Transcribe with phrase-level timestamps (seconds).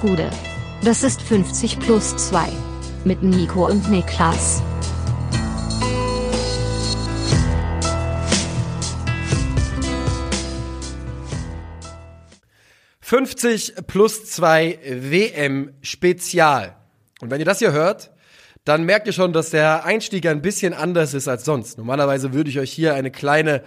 [0.00, 0.30] Gude.
[0.82, 2.48] Das ist 50 plus 2.
[3.04, 4.62] Mit Nico und Niklas.
[13.04, 14.78] »50 plus 2
[15.10, 16.76] WM Spezial«.
[17.20, 18.10] Und wenn ihr das hier hört,
[18.64, 21.76] dann merkt ihr schon, dass der Einstieg ein bisschen anders ist als sonst.
[21.76, 23.62] Normalerweise würde ich euch hier eine kleine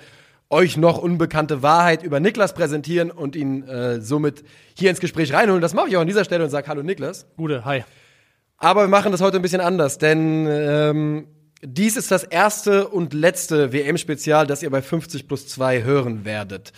[0.53, 4.43] euch noch unbekannte Wahrheit über Niklas präsentieren und ihn äh, somit
[4.75, 5.61] hier ins Gespräch reinholen.
[5.61, 7.25] Das mache ich auch an dieser Stelle und sage Hallo Niklas.
[7.35, 7.83] Gute, hi.
[8.57, 11.27] Aber wir machen das heute ein bisschen anders, denn ähm,
[11.61, 16.71] dies ist das erste und letzte WM-Spezial, das ihr bei 50 plus 2 hören werdet.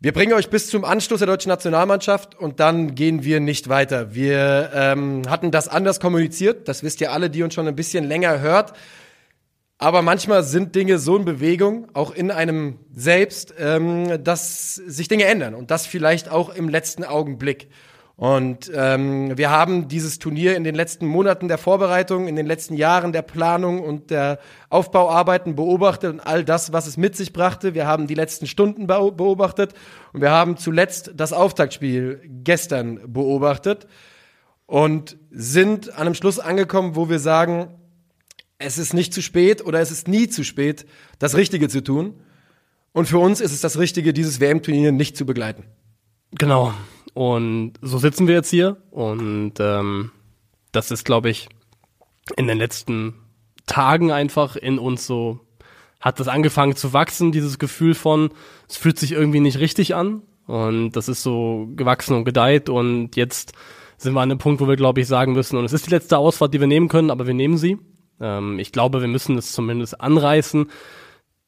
[0.00, 4.14] Wir bringen euch bis zum Anschluss der deutschen Nationalmannschaft und dann gehen wir nicht weiter.
[4.14, 8.04] Wir ähm, hatten das anders kommuniziert, das wisst ihr alle, die uns schon ein bisschen
[8.04, 8.72] länger hört.
[9.80, 15.24] Aber manchmal sind Dinge so in Bewegung, auch in einem selbst, ähm, dass sich Dinge
[15.24, 17.68] ändern und das vielleicht auch im letzten Augenblick.
[18.16, 22.74] Und ähm, wir haben dieses Turnier in den letzten Monaten der Vorbereitung, in den letzten
[22.74, 27.74] Jahren der Planung und der Aufbauarbeiten beobachtet und all das, was es mit sich brachte.
[27.74, 29.74] Wir haben die letzten Stunden beobachtet
[30.12, 33.86] und wir haben zuletzt das Auftaktspiel gestern beobachtet
[34.66, 37.68] und sind an einem Schluss angekommen, wo wir sagen,
[38.58, 40.84] es ist nicht zu spät oder es ist nie zu spät,
[41.18, 42.14] das Richtige zu tun.
[42.92, 45.64] Und für uns ist es das Richtige, dieses WM-Turnier nicht zu begleiten.
[46.32, 46.74] Genau.
[47.14, 48.76] Und so sitzen wir jetzt hier.
[48.90, 50.10] Und ähm,
[50.72, 51.48] das ist, glaube ich,
[52.36, 53.14] in den letzten
[53.66, 55.40] Tagen einfach in uns so,
[56.00, 58.30] hat das angefangen zu wachsen, dieses Gefühl von,
[58.68, 60.22] es fühlt sich irgendwie nicht richtig an.
[60.46, 62.68] Und das ist so gewachsen und gedeiht.
[62.68, 63.52] Und jetzt
[63.98, 65.90] sind wir an einem Punkt, wo wir, glaube ich, sagen müssen, und es ist die
[65.90, 67.78] letzte Ausfahrt, die wir nehmen können, aber wir nehmen sie.
[68.20, 70.66] Ähm, ich glaube, wir müssen es zumindest anreißen.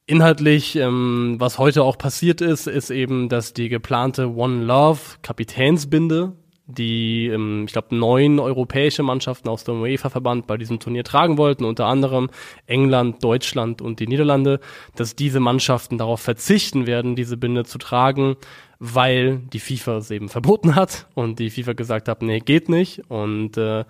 [0.07, 6.33] Inhaltlich, ähm, was heute auch passiert ist, ist eben, dass die geplante One Love Kapitänsbinde,
[6.67, 11.65] die, ähm, ich glaube, neun europäische Mannschaften aus dem UEFA-Verband bei diesem Turnier tragen wollten,
[11.65, 12.29] unter anderem
[12.67, 14.61] England, Deutschland und die Niederlande,
[14.97, 18.37] dass diese Mannschaften darauf verzichten werden, diese Binde zu tragen,
[18.81, 23.03] weil die FIFA es eben verboten hat und die FIFA gesagt hat, nee, geht nicht
[23.09, 23.85] und äh,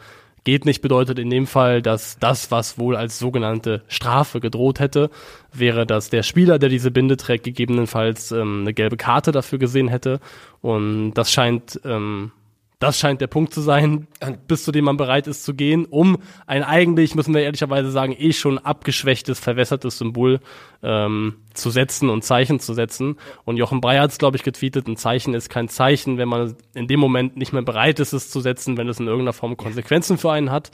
[0.44, 5.10] Geht nicht bedeutet in dem Fall, dass das, was wohl als sogenannte Strafe gedroht hätte,
[5.52, 9.88] wäre, dass der Spieler, der diese Binde trägt, gegebenenfalls ähm, eine gelbe Karte dafür gesehen
[9.88, 10.20] hätte.
[10.62, 12.32] Und das scheint ähm,
[12.80, 14.08] das scheint der Punkt zu sein,
[14.48, 18.16] bis zu dem man bereit ist zu gehen, um ein eigentlich, müssen wir ehrlicherweise sagen,
[18.18, 20.40] eh schon abgeschwächtes, verwässertes Symbol
[20.82, 23.18] ähm, zu setzen und Zeichen zu setzen.
[23.44, 26.56] Und Jochen Breyer hat es, glaube ich, getweetet, ein Zeichen ist kein Zeichen, wenn man
[26.72, 29.58] in dem Moment nicht mehr bereit ist, es zu setzen, wenn es in irgendeiner Form
[29.58, 30.70] Konsequenzen für einen hat.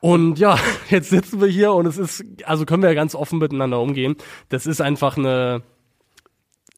[0.00, 0.58] Und ja,
[0.90, 4.16] jetzt sitzen wir hier und es ist, also können wir ja ganz offen miteinander umgehen.
[4.48, 5.62] Das ist einfach eine,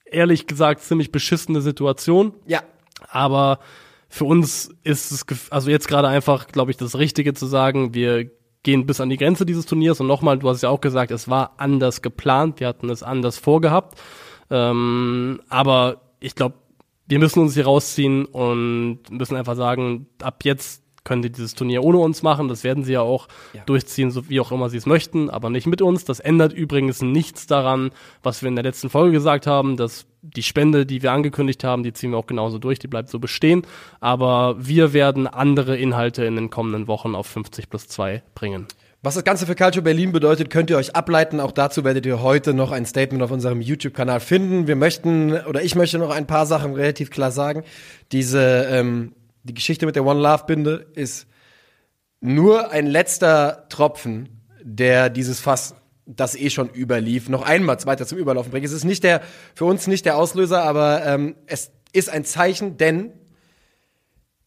[0.04, 2.34] ehrlich gesagt, ziemlich beschissene Situation.
[2.46, 2.60] Ja.
[3.08, 3.60] Aber
[4.14, 8.30] für uns ist es, also jetzt gerade einfach, glaube ich, das Richtige zu sagen, wir
[8.62, 11.28] gehen bis an die Grenze dieses Turniers und nochmal, du hast ja auch gesagt, es
[11.28, 14.00] war anders geplant, wir hatten es anders vorgehabt,
[14.50, 16.54] ähm, aber ich glaube,
[17.08, 21.82] wir müssen uns hier rausziehen und müssen einfach sagen, ab jetzt können die dieses Turnier
[21.82, 22.48] ohne uns machen.
[22.48, 23.62] Das werden sie ja auch ja.
[23.66, 26.04] durchziehen, so wie auch immer sie es möchten, aber nicht mit uns.
[26.04, 27.90] Das ändert übrigens nichts daran,
[28.22, 31.82] was wir in der letzten Folge gesagt haben, dass die Spende, die wir angekündigt haben,
[31.82, 33.62] die ziehen wir auch genauso durch, die bleibt so bestehen.
[34.00, 38.66] Aber wir werden andere Inhalte in den kommenden Wochen auf 50 plus 2 bringen.
[39.02, 41.38] Was das Ganze für Calcio Berlin bedeutet, könnt ihr euch ableiten.
[41.38, 44.66] Auch dazu werdet ihr heute noch ein Statement auf unserem YouTube-Kanal finden.
[44.66, 47.64] Wir möchten, oder ich möchte noch ein paar Sachen relativ klar sagen.
[48.12, 49.12] Diese ähm,
[49.44, 51.26] die Geschichte mit der One Love Binde ist
[52.20, 55.74] nur ein letzter Tropfen, der dieses Fass,
[56.06, 58.66] das eh schon überlief, noch einmal weiter zum Überlaufen bringt.
[58.66, 59.22] Es ist nicht der,
[59.54, 63.12] für uns nicht der Auslöser, aber ähm, es ist ein Zeichen, denn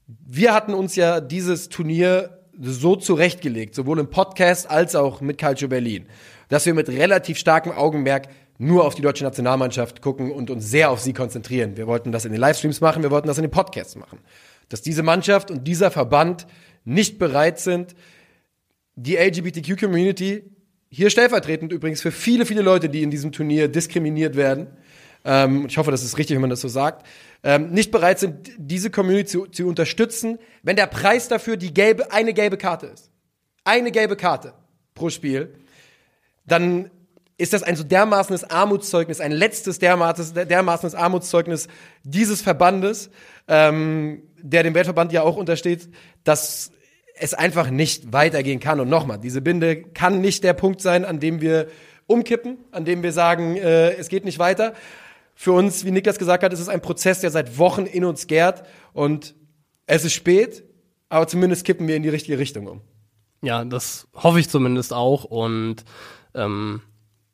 [0.08, 5.68] wir hatten uns ja dieses Turnier so zurechtgelegt, sowohl im Podcast als auch mit Calcio
[5.68, 6.08] Berlin,
[6.50, 10.90] dass wir mit relativ starkem Augenmerk nur auf die deutsche Nationalmannschaft gucken und uns sehr
[10.90, 11.78] auf sie konzentrieren.
[11.78, 14.20] Wir wollten das in den Livestreams machen, wir wollten das in den Podcasts machen
[14.70, 16.48] dass diese Mannschaft und dieser Verband
[16.86, 17.96] nicht bereit sind,
[18.96, 20.44] die LGBTQ-Community,
[20.90, 24.68] hier stellvertretend übrigens für viele, viele Leute, die in diesem Turnier diskriminiert werden,
[25.26, 27.06] ähm, ich hoffe, das ist richtig, wenn man das so sagt,
[27.44, 32.12] ähm, nicht bereit sind, diese Community zu, zu unterstützen, wenn der Preis dafür die gelbe,
[32.12, 33.12] eine gelbe Karte ist.
[33.64, 34.54] Eine gelbe Karte
[34.96, 35.54] pro Spiel,
[36.46, 36.90] dann
[37.38, 41.68] ist das ein so dermaßenes Armutszeugnis, ein letztes dermaßenes, dermaßenes Armutszeugnis
[42.04, 43.12] dieses Verbandes,
[43.48, 45.90] ähm, der dem Weltverband ja auch untersteht,
[46.24, 46.72] dass
[47.20, 48.80] es einfach nicht weitergehen kann.
[48.80, 51.68] Und nochmal, diese Binde kann nicht der Punkt sein, an dem wir
[52.08, 54.74] umkippen, an dem wir sagen, äh, es geht nicht weiter.
[55.36, 58.28] Für uns, wie Niklas gesagt hat, ist es ein Prozess, der seit Wochen in uns
[58.28, 58.64] gärt.
[58.94, 59.36] Und
[59.90, 60.64] Es ist spät,
[61.08, 62.82] aber zumindest kippen wir in die richtige Richtung um.
[63.42, 65.24] Ja, das hoffe ich zumindest auch.
[65.24, 65.86] Und
[66.34, 66.82] ähm,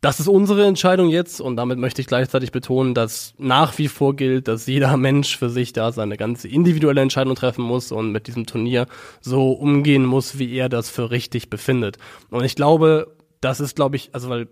[0.03, 4.17] das ist unsere Entscheidung jetzt und damit möchte ich gleichzeitig betonen, dass nach wie vor
[4.17, 8.27] gilt, dass jeder Mensch für sich da seine ganze individuelle Entscheidung treffen muss und mit
[8.27, 8.87] diesem Turnier
[9.21, 11.99] so umgehen muss, wie er das für richtig befindet.
[12.29, 14.49] Und ich glaube, das ist, glaube ich, also weil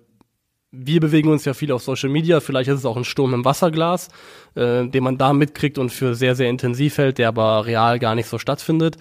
[0.72, 3.44] wir bewegen uns ja viel auf Social Media, vielleicht ist es auch ein Sturm im
[3.44, 4.08] Wasserglas,
[4.56, 8.16] äh, den man da mitkriegt und für sehr, sehr intensiv hält, der aber real gar
[8.16, 8.96] nicht so stattfindet.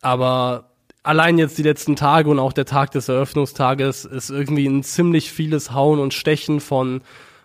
[0.00, 0.67] Aber
[1.08, 5.32] allein jetzt die letzten Tage und auch der Tag des Eröffnungstages ist irgendwie ein ziemlich
[5.32, 7.00] vieles Hauen und Stechen von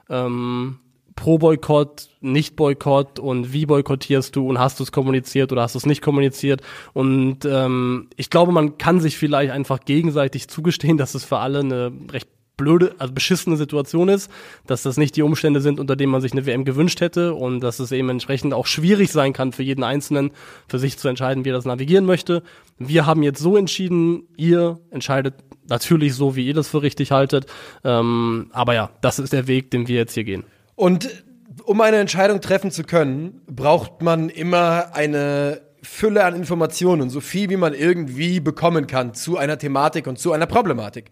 [0.09, 0.79] ähm,
[1.15, 5.85] Pro-Boykott, Nicht-Boykott und wie boykottierst du und hast du es kommuniziert oder hast du es
[5.85, 6.61] nicht kommuniziert.
[6.91, 11.59] Und ähm, ich glaube, man kann sich vielleicht einfach gegenseitig zugestehen, dass es für alle
[11.59, 12.27] eine recht
[12.57, 14.29] blöde, also beschissene Situation ist,
[14.67, 17.61] dass das nicht die Umstände sind, unter denen man sich eine WM gewünscht hätte und
[17.61, 20.31] dass es eben entsprechend auch schwierig sein kann für jeden Einzelnen,
[20.67, 22.43] für sich zu entscheiden, wie er das navigieren möchte.
[22.87, 25.35] Wir haben jetzt so entschieden, ihr entscheidet
[25.67, 27.45] natürlich so, wie ihr das für richtig haltet.
[27.83, 30.43] Ähm, aber ja, das ist der Weg, den wir jetzt hier gehen.
[30.75, 31.23] Und
[31.65, 37.49] um eine Entscheidung treffen zu können, braucht man immer eine Fülle an Informationen, so viel
[37.49, 41.09] wie man irgendwie bekommen kann zu einer Thematik und zu einer Problematik.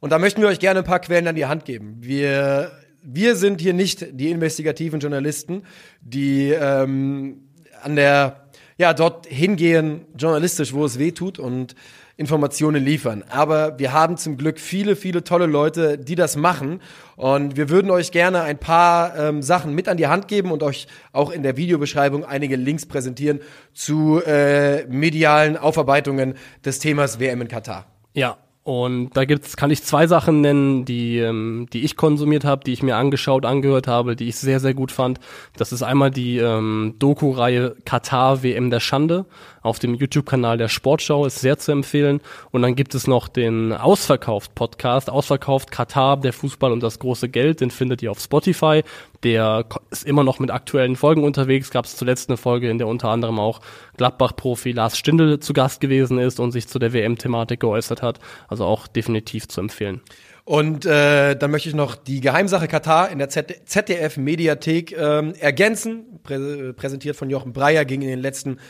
[0.00, 1.96] Und da möchten wir euch gerne ein paar Quellen an die Hand geben.
[2.00, 2.70] Wir,
[3.02, 5.62] wir sind hier nicht die investigativen Journalisten,
[6.00, 7.48] die ähm,
[7.82, 8.45] an der,
[8.78, 11.74] ja, dort hingehen, journalistisch, wo es weh tut und
[12.18, 13.24] Informationen liefern.
[13.28, 16.80] Aber wir haben zum Glück viele, viele tolle Leute, die das machen.
[17.16, 20.62] Und wir würden euch gerne ein paar ähm, Sachen mit an die Hand geben und
[20.62, 23.40] euch auch in der Videobeschreibung einige Links präsentieren
[23.74, 26.34] zu äh, medialen Aufarbeitungen
[26.64, 27.86] des Themas WM in Katar.
[28.14, 32.64] Ja, und da gibt's, kann ich zwei Sachen nennen, die, ähm, die ich konsumiert habe,
[32.64, 35.20] die ich mir angeschaut, angehört habe, die ich sehr, sehr gut fand.
[35.56, 39.26] Das ist einmal die ähm, Doku-Reihe Katar WM der Schande
[39.66, 42.20] auf dem YouTube-Kanal der Sportschau, ist sehr zu empfehlen.
[42.50, 47.60] Und dann gibt es noch den Ausverkauft-Podcast, Ausverkauft Katar, der Fußball und das große Geld,
[47.60, 48.82] den findet ihr auf Spotify.
[49.22, 51.70] Der ist immer noch mit aktuellen Folgen unterwegs.
[51.70, 53.60] Gab es zuletzt eine Folge, in der unter anderem auch
[53.96, 58.20] Gladbach-Profi Lars Stindl zu Gast gewesen ist und sich zu der WM-Thematik geäußert hat.
[58.48, 60.00] Also auch definitiv zu empfehlen.
[60.46, 66.72] Und äh, dann möchte ich noch die Geheimsache Katar in der ZDF-Mediathek ähm, ergänzen, prä
[66.72, 68.60] präsentiert von Jochen Breyer, ging in den letzten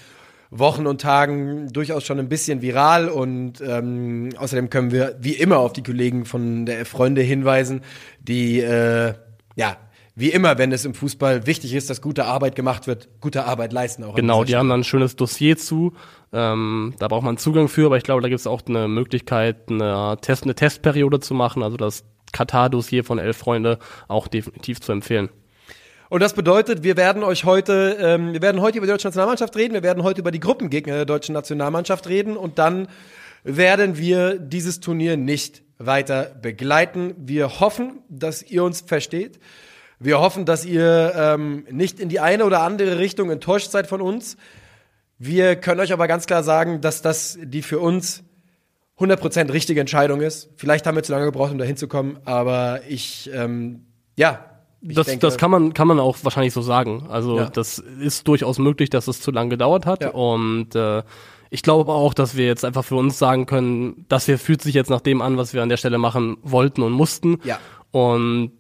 [0.51, 5.59] Wochen und Tagen durchaus schon ein bisschen viral und ähm, außerdem können wir wie immer
[5.59, 7.83] auf die Kollegen von der Freunde hinweisen,
[8.21, 9.15] die äh,
[9.57, 9.77] ja
[10.19, 13.75] wie immer, wenn es im Fußball wichtig ist, dass gute Arbeit gemacht wird, gute Arbeit
[13.75, 14.15] leisten auch.
[14.15, 15.93] Genau, die haben dann ein schönes Dossier zu.
[16.33, 19.69] Ähm, da braucht man Zugang für, aber ich glaube, da gibt es auch eine Möglichkeit,
[19.69, 21.63] eine, Test, eine Testperiode zu machen.
[21.63, 23.79] Also das Katar-Dossier von Elf Freunde
[24.09, 25.29] auch definitiv zu empfehlen.
[26.09, 29.57] Und das bedeutet, wir werden euch heute, ähm, wir werden heute über die deutsche Nationalmannschaft
[29.57, 32.89] reden, wir werden heute über die Gruppengegner der deutschen Nationalmannschaft reden und dann
[33.43, 37.15] werden wir dieses Turnier nicht weiter begleiten.
[37.19, 39.39] Wir hoffen, dass ihr uns versteht.
[39.99, 44.01] Wir hoffen, dass ihr ähm, nicht in die eine oder andere Richtung enttäuscht seid von
[44.01, 44.37] uns.
[45.19, 48.23] Wir können euch aber ganz klar sagen, dass das die für uns
[48.99, 50.51] 100% richtige Entscheidung ist.
[50.57, 53.87] Vielleicht haben wir zu lange gebraucht, um da hinzukommen, aber ich, ähm,
[54.17, 54.56] ja.
[54.83, 57.07] Das, denke, das kann man, kann man auch wahrscheinlich so sagen.
[57.09, 57.47] Also Ja.
[57.51, 60.03] das ist durchaus möglich, dass es zu lange gedauert hat.
[60.03, 60.11] Ja.
[60.11, 61.03] Und äh,
[61.51, 64.75] ich glaube auch, dass wir jetzt einfach für uns sagen können, das hier fühlt sich
[64.75, 67.39] jetzt nach dem an, was wir an der Stelle machen wollten und mussten.
[67.45, 67.59] Ja.
[67.91, 68.53] Und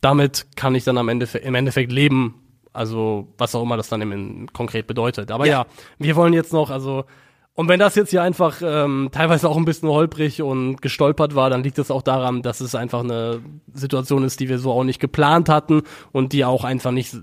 [0.00, 2.34] damit kann ich dann am Ende im Endeffekt leben.
[2.72, 5.30] Also was auch immer das dann im, konkret bedeutet.
[5.30, 5.52] Aber Ja.
[5.62, 5.66] ja.
[5.98, 7.04] wir wollen jetzt noch, also
[7.54, 11.50] und wenn das jetzt hier einfach ähm, teilweise auch ein bisschen holprig und gestolpert war,
[11.50, 13.40] dann liegt es auch daran, dass es einfach eine
[13.74, 15.82] Situation ist, die wir so auch nicht geplant hatten
[16.12, 17.14] und die auch einfach nicht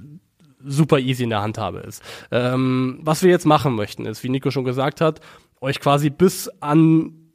[0.63, 2.03] super easy in der Handhabe ist.
[2.31, 5.19] Ähm, was wir jetzt machen möchten, ist, wie Nico schon gesagt hat,
[5.61, 7.28] euch quasi bis an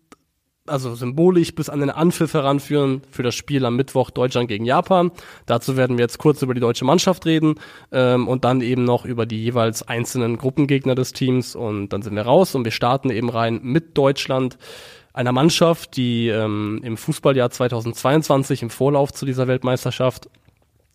[0.67, 5.11] also symbolisch bis an den Anpfiff heranführen für das Spiel am Mittwoch Deutschland gegen Japan.
[5.47, 7.57] Dazu werden wir jetzt kurz über die deutsche Mannschaft reden
[7.93, 12.15] ähm, und dann eben noch über die jeweils einzelnen Gruppengegner des Teams und dann sind
[12.15, 14.59] wir raus und wir starten eben rein mit Deutschland,
[15.13, 20.29] einer Mannschaft, die ähm, im Fußballjahr 2022 im Vorlauf zu dieser Weltmeisterschaft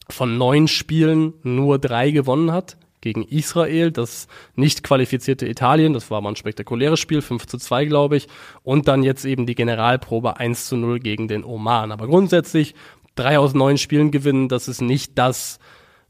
[0.10, 6.22] von neun Spielen nur drei gewonnen hat gegen Israel, das nicht qualifizierte Italien, das war
[6.22, 8.28] mal ein spektakuläres Spiel, 5 zu 2, glaube ich,
[8.64, 11.92] und dann jetzt eben die Generalprobe 1 zu 0 gegen den Oman.
[11.92, 12.76] Aber grundsätzlich
[13.16, 15.60] drei aus neun Spielen gewinnen, das ist nicht das,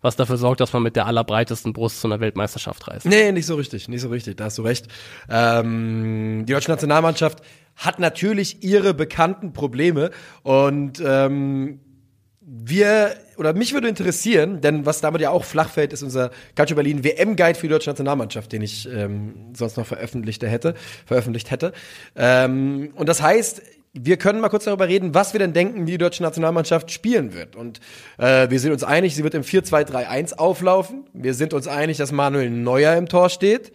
[0.02, 3.06] was dafür sorgt, dass man mit der allerbreitesten Brust zu einer Weltmeisterschaft reist.
[3.06, 4.88] Nee, nicht so richtig, nicht so richtig, da hast du recht.
[5.30, 7.42] Ähm, die deutsche Nationalmannschaft
[7.76, 10.12] hat natürlich ihre bekannten Probleme
[10.44, 11.80] und ähm,
[12.52, 16.76] wir, oder mich würde interessieren, denn was damit ja auch flach fällt, ist unser Calcio
[16.76, 20.74] Berlin WM-Guide für die deutsche Nationalmannschaft, den ich ähm, sonst noch veröffentlicht hätte,
[21.06, 21.74] veröffentlicht hätte.
[22.16, 23.62] Ähm, und das heißt,
[23.94, 27.34] wir können mal kurz darüber reden, was wir denn denken, wie die deutsche Nationalmannschaft spielen
[27.36, 27.56] wird.
[27.56, 27.82] Und
[28.18, 31.06] äh, wir sind uns einig, sie wird im 4-2-3-1 auflaufen.
[31.14, 33.72] Wir sind uns einig, dass Manuel Neuer im Tor steht.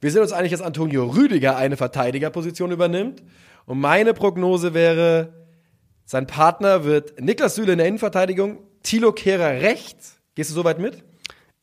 [0.00, 3.22] Wir sind uns einig, dass Antonio Rüdiger eine Verteidigerposition übernimmt.
[3.66, 5.45] Und meine Prognose wäre,
[6.06, 10.20] sein Partner wird Niklas Süle in der Innenverteidigung, Thilo Kehrer rechts.
[10.36, 11.02] Gehst du soweit mit?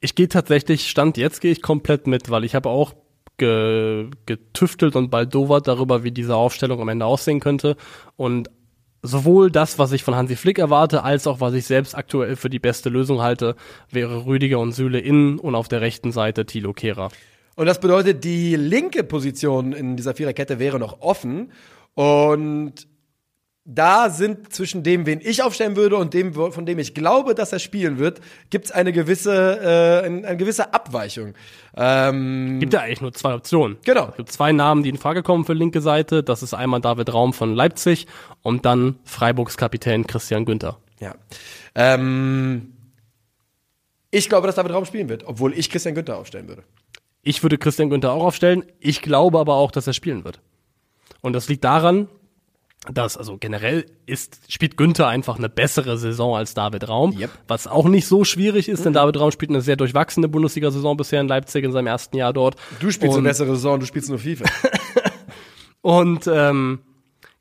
[0.02, 2.94] Ich gehe tatsächlich, Stand jetzt gehe ich komplett mit, weil ich habe auch
[3.38, 7.78] ge, getüftelt und baldowert darüber, wie diese Aufstellung am Ende aussehen könnte.
[8.18, 8.50] Und
[9.02, 12.50] sowohl das, was ich von Hansi Flick erwarte, als auch was ich selbst aktuell für
[12.50, 13.56] die beste Lösung halte,
[13.90, 17.10] wäre Rüdiger und Süle innen und auf der rechten Seite Thilo Kehrer.
[17.56, 21.52] Und das bedeutet, die linke Position in dieser Viererkette wäre noch offen.
[21.94, 22.88] Und
[23.66, 27.54] da sind zwischen dem, wen ich aufstellen würde und dem, von dem ich glaube, dass
[27.54, 31.34] er spielen wird, gibt es eine gewisse, äh, eine, eine gewisse Abweichung.
[31.78, 33.78] Ähm, gibt ja eigentlich nur zwei Optionen.
[33.86, 34.10] Genau.
[34.10, 36.24] Es gibt zwei Namen, die in Frage kommen für linke Seite.
[36.24, 38.08] Das ist einmal David Raum von Leipzig
[38.42, 40.78] und dann Freiburgs Kapitän Christian Günther.
[41.00, 41.16] Ja.
[41.74, 42.74] Ähm,
[44.12, 46.64] ich glaube, dass David Raum spielen wird, obwohl ich Christian Günther aufstellen würde.
[47.22, 48.66] Ich würde Christian Günther auch aufstellen.
[48.82, 50.42] Ich glaube aber auch, dass er spielen wird.
[51.22, 52.10] Und das liegt daran,
[52.92, 57.30] dass, also generell ist, spielt Günther einfach eine bessere Saison als David Raum, yep.
[57.48, 61.22] was auch nicht so schwierig ist, denn David Raum spielt eine sehr durchwachsene Bundesliga-Saison bisher
[61.22, 62.56] in Leipzig in seinem ersten Jahr dort.
[62.80, 64.46] Du spielst und, eine bessere Saison, du spielst nur FIFA.
[65.82, 66.80] und ähm,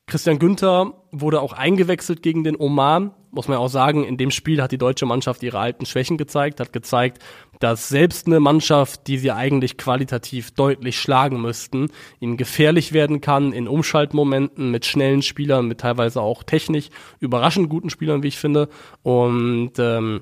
[0.05, 3.11] Christian Günther wurde auch eingewechselt gegen den Oman.
[3.35, 6.59] Muss man auch sagen, in dem Spiel hat die deutsche Mannschaft ihre alten Schwächen gezeigt,
[6.59, 7.17] hat gezeigt,
[7.59, 13.51] dass selbst eine Mannschaft, die sie eigentlich qualitativ deutlich schlagen müssten, ihnen gefährlich werden kann
[13.51, 18.69] in Umschaltmomenten mit schnellen Spielern, mit teilweise auch technisch überraschend guten Spielern, wie ich finde.
[19.01, 20.21] Und ähm,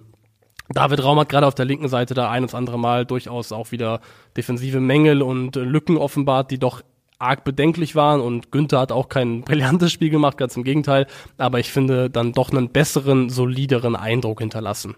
[0.69, 3.73] David Raum hat gerade auf der linken Seite da ein und andere Mal durchaus auch
[3.73, 3.99] wieder
[4.37, 6.81] defensive Mängel und Lücken offenbart, die doch
[7.21, 11.59] arg bedenklich waren und Günther hat auch kein brillantes Spiel gemacht, ganz im Gegenteil, aber
[11.59, 14.95] ich finde dann doch einen besseren, solideren Eindruck hinterlassen.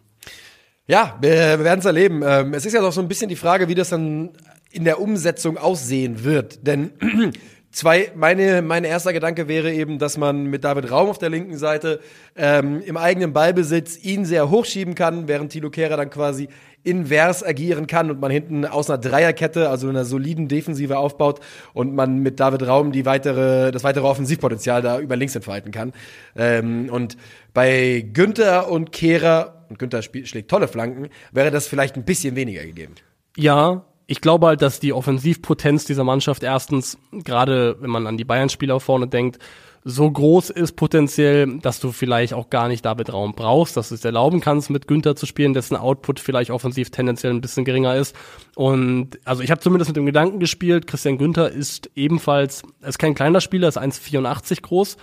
[0.85, 2.23] Ja, wir, werden es erleben.
[2.25, 4.31] Ähm, es ist ja doch so ein bisschen die Frage, wie das dann
[4.69, 6.67] in der Umsetzung aussehen wird.
[6.67, 6.91] Denn
[7.71, 11.57] zwei, meine, mein erster Gedanke wäre eben, dass man mit David Raum auf der linken
[11.57, 12.01] Seite
[12.35, 16.49] ähm, im eigenen Ballbesitz ihn sehr hochschieben kann, während Tilo Kehrer dann quasi
[16.83, 21.39] invers agieren kann und man hinten aus einer Dreierkette, also einer soliden Defensive aufbaut
[21.73, 25.93] und man mit David Raum die weitere, das weitere Offensivpotenzial da über links entfalten kann.
[26.35, 27.17] Ähm, und
[27.53, 32.63] bei Günther und Kehrer, und Günther schlägt tolle Flanken, wäre das vielleicht ein bisschen weniger
[32.63, 32.95] gegeben.
[33.37, 38.25] Ja, ich glaube halt, dass die Offensivpotenz dieser Mannschaft erstens, gerade wenn man an die
[38.25, 39.39] Bayern-Spieler vorne denkt,
[39.85, 43.95] so groß ist potenziell, dass du vielleicht auch gar nicht David Raum brauchst, dass du
[43.95, 47.95] es erlauben kannst, mit Günther zu spielen, dessen Output vielleicht offensiv tendenziell ein bisschen geringer
[47.95, 48.15] ist.
[48.55, 53.15] Und also ich habe zumindest mit dem Gedanken gespielt, Christian Günther ist ebenfalls, ist kein
[53.15, 54.97] kleiner Spieler, ist 1,84 groß.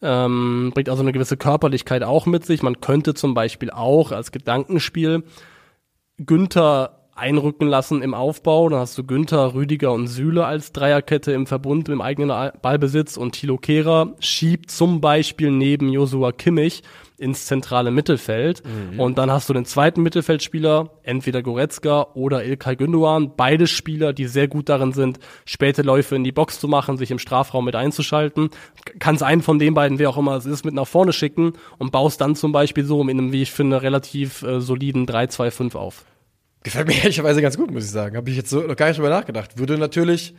[0.00, 2.62] Ähm, bringt also eine gewisse Körperlichkeit auch mit sich.
[2.62, 5.24] Man könnte zum Beispiel auch als Gedankenspiel
[6.18, 8.68] Günther einrücken lassen im Aufbau.
[8.68, 13.32] Dann hast du Günther, Rüdiger und Süle als Dreierkette im Verbund im eigenen Ballbesitz und
[13.32, 16.82] Thilo Kehrer schiebt zum Beispiel neben Josua Kimmich
[17.18, 18.62] ins zentrale Mittelfeld.
[18.64, 19.00] Mhm.
[19.00, 23.32] Und dann hast du den zweiten Mittelfeldspieler, entweder Goretzka oder Ilkay Gündogan.
[23.36, 27.10] Beide Spieler, die sehr gut darin sind, späte Läufe in die Box zu machen, sich
[27.10, 28.50] im Strafraum mit einzuschalten.
[29.00, 31.90] Kannst einen von den beiden, wer auch immer es ist, mit nach vorne schicken und
[31.90, 36.04] baust dann zum Beispiel so in einem, wie ich finde, relativ äh, soliden 3-2-5 auf.
[36.62, 38.16] Gefällt mir ehrlicherweise ganz gut, muss ich sagen.
[38.16, 39.58] Habe ich jetzt so noch gar nicht drüber nachgedacht.
[39.58, 40.34] Würde natürlich,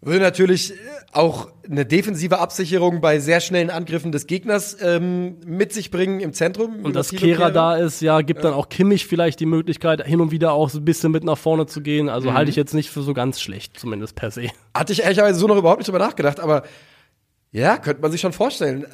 [0.00, 0.74] würde natürlich
[1.12, 6.32] auch eine defensive Absicherung bei sehr schnellen Angriffen des Gegners ähm, mit sich bringen im
[6.32, 6.84] Zentrum.
[6.84, 8.50] Und dass Kehra da ist, ja, gibt ja.
[8.50, 11.38] dann auch Kimmich vielleicht die Möglichkeit, hin und wieder auch so ein bisschen mit nach
[11.38, 12.08] vorne zu gehen.
[12.08, 12.34] Also mhm.
[12.34, 14.48] halte ich jetzt nicht für so ganz schlecht, zumindest per se.
[14.74, 16.64] Hatte ich ehrlicherweise so noch überhaupt nicht drüber nachgedacht, aber
[17.52, 18.86] ja, könnte man sich schon vorstellen.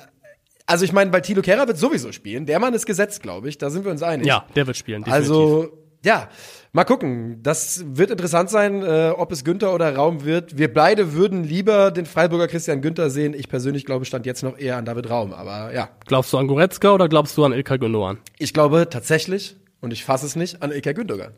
[0.66, 2.45] Also ich meine, weil Tilo Kehrer wird sowieso spielen.
[2.45, 3.57] Der Mann ist gesetzt, glaube ich.
[3.57, 4.26] Da sind wir uns einig.
[4.26, 5.02] Ja, der wird spielen.
[5.02, 5.30] Definitiv.
[5.30, 6.28] Also ja,
[6.73, 7.43] mal gucken.
[7.43, 10.59] Das wird interessant sein, äh, ob es Günther oder Raum wird.
[10.59, 13.35] Wir beide würden lieber den Freiburger Christian Günther sehen.
[13.35, 15.90] Ich persönlich glaube, stand jetzt noch eher an David Raum, aber ja.
[16.07, 18.19] Glaubst du an Goretzka oder glaubst du an Ilkay Gündogan?
[18.38, 21.33] Ich glaube tatsächlich, und ich fasse es nicht, an Ilkay Gündogan.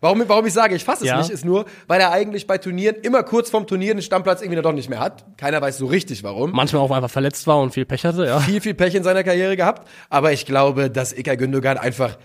[0.00, 1.18] Warum, warum ich sage, ich fasse es ja.
[1.18, 4.62] nicht, ist nur, weil er eigentlich bei Turnieren immer kurz vorm Turnier den Stammplatz irgendwie
[4.62, 5.24] doch nicht mehr hat.
[5.36, 6.52] Keiner weiß so richtig warum.
[6.52, 8.38] Manchmal auch einfach verletzt war und viel Pech hatte, ja.
[8.38, 9.88] Viel, viel Pech in seiner Karriere gehabt.
[10.08, 12.16] Aber ich glaube, dass Ilkay Gündogan einfach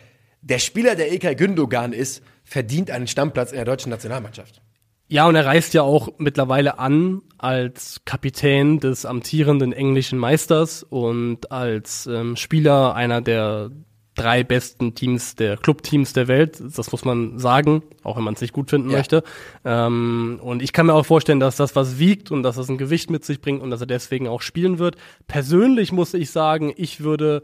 [0.44, 4.62] der Spieler, der Ilkay Gündogan ist, verdient einen Stammplatz in der deutschen Nationalmannschaft.
[5.08, 11.52] Ja, und er reist ja auch mittlerweile an als Kapitän des amtierenden englischen Meisters und
[11.52, 13.70] als ähm, Spieler einer der
[14.16, 16.62] drei besten Teams der Clubteams der Welt.
[16.76, 18.98] Das muss man sagen, auch wenn man es nicht gut finden Ja.
[18.98, 19.24] möchte.
[19.66, 22.78] Ähm, und ich kann mir auch vorstellen, dass das was wiegt und dass das ein
[22.78, 24.96] Gewicht mit sich bringt und dass er deswegen auch spielen wird.
[25.28, 27.44] Persönlich muss ich sagen, ich würde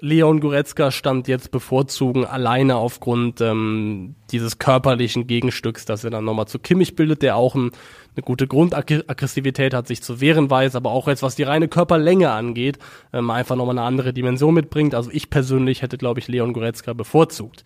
[0.00, 6.46] Leon Goretzka stand jetzt bevorzugen, alleine aufgrund ähm, dieses körperlichen Gegenstücks, das er dann nochmal
[6.46, 7.72] zu Kimmich bildet, der auch ein,
[8.14, 12.30] eine gute Grundaggressivität hat, sich zu wehren weiß, aber auch jetzt, was die reine Körperlänge
[12.30, 12.78] angeht,
[13.12, 14.94] ähm, einfach nochmal eine andere Dimension mitbringt.
[14.94, 17.64] Also ich persönlich hätte, glaube ich, Leon Goretzka bevorzugt.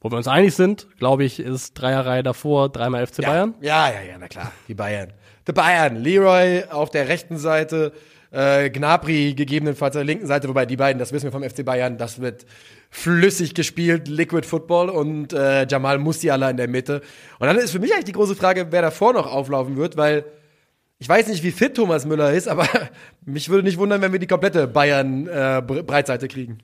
[0.00, 3.54] Wo wir uns einig sind, glaube ich, ist Dreierreihe davor, dreimal FC Bayern.
[3.60, 4.52] Ja, ja, ja, na klar.
[4.68, 5.12] Die Bayern.
[5.46, 5.96] Die Bayern.
[5.96, 7.92] Leroy auf der rechten Seite,
[8.36, 11.64] äh, Gnabry gegebenenfalls auf der linken Seite, wobei die beiden, das wissen wir vom FC
[11.64, 12.44] Bayern, das wird
[12.90, 17.00] flüssig gespielt, Liquid Football und äh, Jamal Musiala in der Mitte.
[17.38, 20.24] Und dann ist für mich eigentlich die große Frage, wer davor noch auflaufen wird, weil
[20.98, 22.68] ich weiß nicht, wie fit Thomas Müller ist, aber
[23.24, 26.58] mich würde nicht wundern, wenn wir die komplette Bayern äh, Bre- Breitseite kriegen.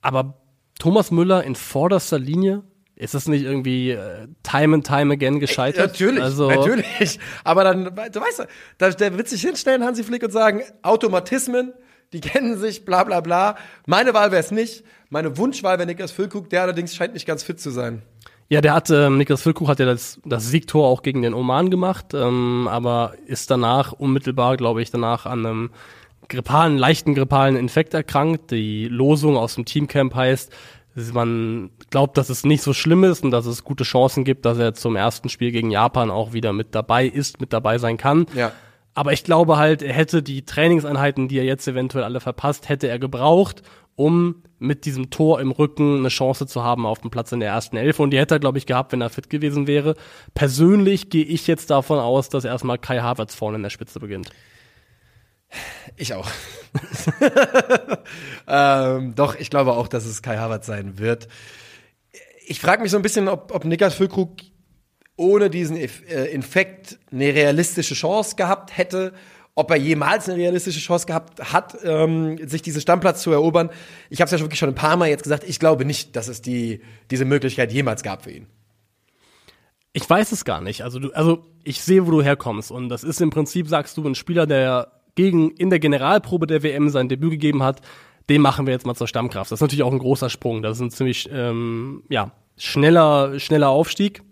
[0.00, 0.38] Aber
[0.78, 2.62] Thomas Müller in vorderster Linie,
[2.98, 5.92] ist das nicht irgendwie äh, time and time again gescheitert?
[5.92, 7.20] Natürlich, also, natürlich.
[7.44, 8.46] Aber dann, du weißt,
[8.78, 11.72] da, der wird sich hinstellen, Hansi Flick, und sagen, Automatismen,
[12.12, 13.56] die kennen sich, bla bla bla.
[13.86, 14.82] Meine Wahl wäre es nicht.
[15.10, 18.02] Meine Wunschwahl wäre Niklas Füllkrug, der allerdings scheint nicht ganz fit zu sein.
[18.48, 21.70] Ja, der hat, ähm, Niklas Füllkrug hat ja das, das Siegtor auch gegen den Oman
[21.70, 25.70] gemacht, ähm, aber ist danach unmittelbar, glaube ich, danach an einem
[26.28, 28.50] grippalen, leichten grippalen Infekt erkrankt.
[28.50, 30.52] Die Losung aus dem Teamcamp heißt,
[31.12, 34.58] man glaubt, dass es nicht so schlimm ist und dass es gute Chancen gibt, dass
[34.58, 38.26] er zum ersten Spiel gegen Japan auch wieder mit dabei ist, mit dabei sein kann.
[38.34, 38.52] Ja.
[38.94, 42.88] Aber ich glaube halt, er hätte die Trainingseinheiten, die er jetzt eventuell alle verpasst, hätte
[42.88, 43.62] er gebraucht,
[43.94, 47.50] um mit diesem Tor im Rücken eine Chance zu haben auf dem Platz in der
[47.50, 48.00] ersten Elf.
[48.00, 49.94] Und die hätte er, glaube ich, gehabt, wenn er fit gewesen wäre.
[50.34, 54.30] Persönlich gehe ich jetzt davon aus, dass erstmal Kai Havertz vorne in der Spitze beginnt.
[55.96, 56.28] Ich auch.
[58.46, 61.28] ähm, doch, ich glaube auch, dass es Kai Havertz sein wird.
[62.46, 64.36] Ich frage mich so ein bisschen, ob, ob Niklas Füllkrug
[65.16, 69.12] ohne diesen äh, Infekt eine realistische Chance gehabt hätte,
[69.54, 73.70] ob er jemals eine realistische Chance gehabt hat, ähm, sich diesen Stammplatz zu erobern.
[74.08, 76.14] Ich habe es ja schon wirklich schon ein paar Mal jetzt gesagt, ich glaube nicht,
[76.14, 76.80] dass es die,
[77.10, 78.46] diese Möglichkeit jemals gab für ihn.
[79.92, 80.84] Ich weiß es gar nicht.
[80.84, 82.70] Also du, also ich sehe, wo du herkommst.
[82.70, 86.62] Und das ist im Prinzip, sagst du, ein Spieler, der gegen in der Generalprobe der
[86.62, 87.80] WM sein Debüt gegeben hat,
[88.28, 89.50] den machen wir jetzt mal zur Stammkraft.
[89.50, 90.62] Das ist natürlich auch ein großer Sprung.
[90.62, 94.22] Das ist ein ziemlich ähm, ja, schneller, schneller Aufstieg.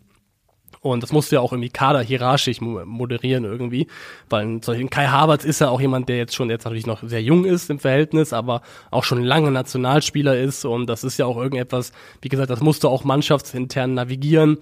[0.83, 3.89] Und das musst du ja auch irgendwie Kader hierarchisch mo- moderieren irgendwie.
[4.29, 7.21] Weil solchen Kai Havertz ist ja auch jemand, der jetzt schon jetzt natürlich noch sehr
[7.21, 10.65] jung ist im Verhältnis, aber auch schon lange Nationalspieler ist.
[10.65, 11.91] Und das ist ja auch irgendetwas,
[12.23, 14.59] wie gesagt, das musst du auch mannschaftsintern navigieren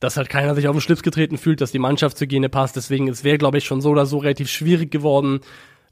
[0.00, 2.76] dass halt keiner sich auf den Schlips getreten fühlt, dass die Mannschaftshygiene passt.
[2.76, 5.40] Deswegen, es wäre, glaube ich, schon so oder so relativ schwierig geworden,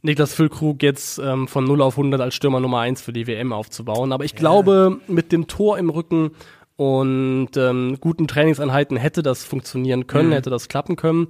[0.01, 3.53] Niklas Füllkrug jetzt ähm, von 0 auf 100 als Stürmer Nummer 1 für die WM
[3.53, 4.13] aufzubauen.
[4.13, 6.31] Aber ich glaube, mit dem Tor im Rücken
[6.77, 11.27] und ähm, guten Trainingseinheiten hätte das funktionieren können, hätte das klappen können.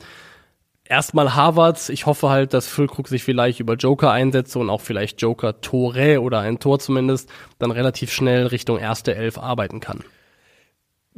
[0.85, 1.89] Erstmal Harvards.
[1.89, 6.21] Ich hoffe halt, dass Füllkrug sich vielleicht über Joker einsetzt und auch vielleicht Joker Tore
[6.21, 10.05] oder ein Tor zumindest dann relativ schnell Richtung erste Elf arbeiten kann.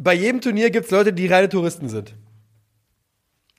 [0.03, 2.15] Bei jedem Turnier gibt es Leute, die reine Touristen sind.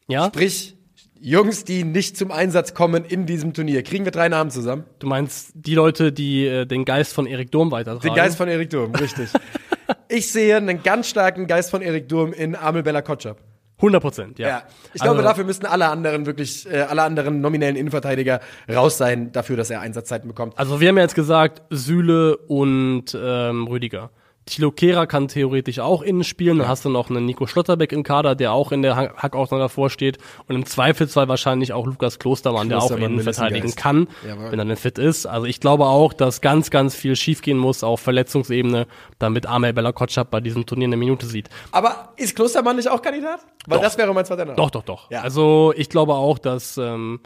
[0.08, 0.26] Ja?
[0.26, 0.76] Sprich,
[1.20, 3.84] Jungs, die nicht zum Einsatz kommen in diesem Turnier.
[3.84, 4.86] Kriegen wir drei Namen zusammen?
[4.98, 8.08] Du meinst die Leute, die äh, den Geist von Erik Durm weitertragen?
[8.08, 9.30] Den Geist von Erik Durm, richtig.
[10.10, 13.38] ich sehe einen ganz starken Geist von Erik Durm in Amel Bella Kotschap.
[13.78, 14.48] 100 Prozent, ja.
[14.48, 14.64] Ja.
[14.96, 19.32] Ich glaube, Also- dafür müssten alle anderen wirklich, äh, alle anderen nominellen Innenverteidiger raus sein,
[19.32, 20.58] dafür, dass er Einsatzzeiten bekommt.
[20.58, 24.10] Also wir haben ja jetzt gesagt, Süle und ähm, Rüdiger.
[24.48, 26.58] Thilo Kehrer kann theoretisch auch innen spielen.
[26.58, 29.60] Dann hast du noch einen Nico Schlotterbeck im Kader, der auch in der Ha- Hackordnung
[29.60, 30.18] davor steht.
[30.48, 34.52] Und im Zweifelsfall wahrscheinlich auch Lukas Klostermann, der auch Klostermann, innen verteidigen kann, Jawohl.
[34.52, 35.26] wenn er denn fit ist.
[35.28, 38.88] Also ich glaube auch, dass ganz, ganz viel schiefgehen muss auf Verletzungsebene,
[39.20, 41.50] damit Amel Bella Kotschap bei diesem Turnier eine Minute sieht.
[41.72, 43.42] Aber ist Klostermann nicht auch Kandidat?
[43.68, 43.84] Weil Doch.
[43.84, 44.56] das wäre mein zweiter Name.
[44.58, 45.12] Doch, doch, doch.
[45.12, 45.22] Ja.
[45.22, 47.20] Also ich glaube auch, dass ähm,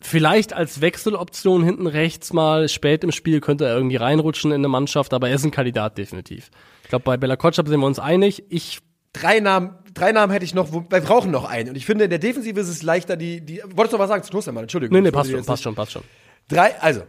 [0.00, 4.68] vielleicht als Wechseloption hinten rechts mal spät im Spiel könnte er irgendwie reinrutschen in eine
[4.68, 6.50] Mannschaft, aber er ist ein Kandidat definitiv.
[6.82, 8.44] Ich glaube, bei Bella Kotschap sind wir uns einig.
[8.48, 8.80] Ich
[9.14, 11.68] Drei Namen, drei Namen hätte ich noch, wir brauchen noch einen.
[11.70, 14.08] Und ich finde, in der Defensive ist es leichter, die, die, wolltest du noch was
[14.08, 14.64] sagen zu Klostermann?
[14.64, 14.92] Entschuldigung.
[14.92, 16.02] nee, nee, passt schon, passt schon, passt schon.
[16.48, 17.02] Drei, also,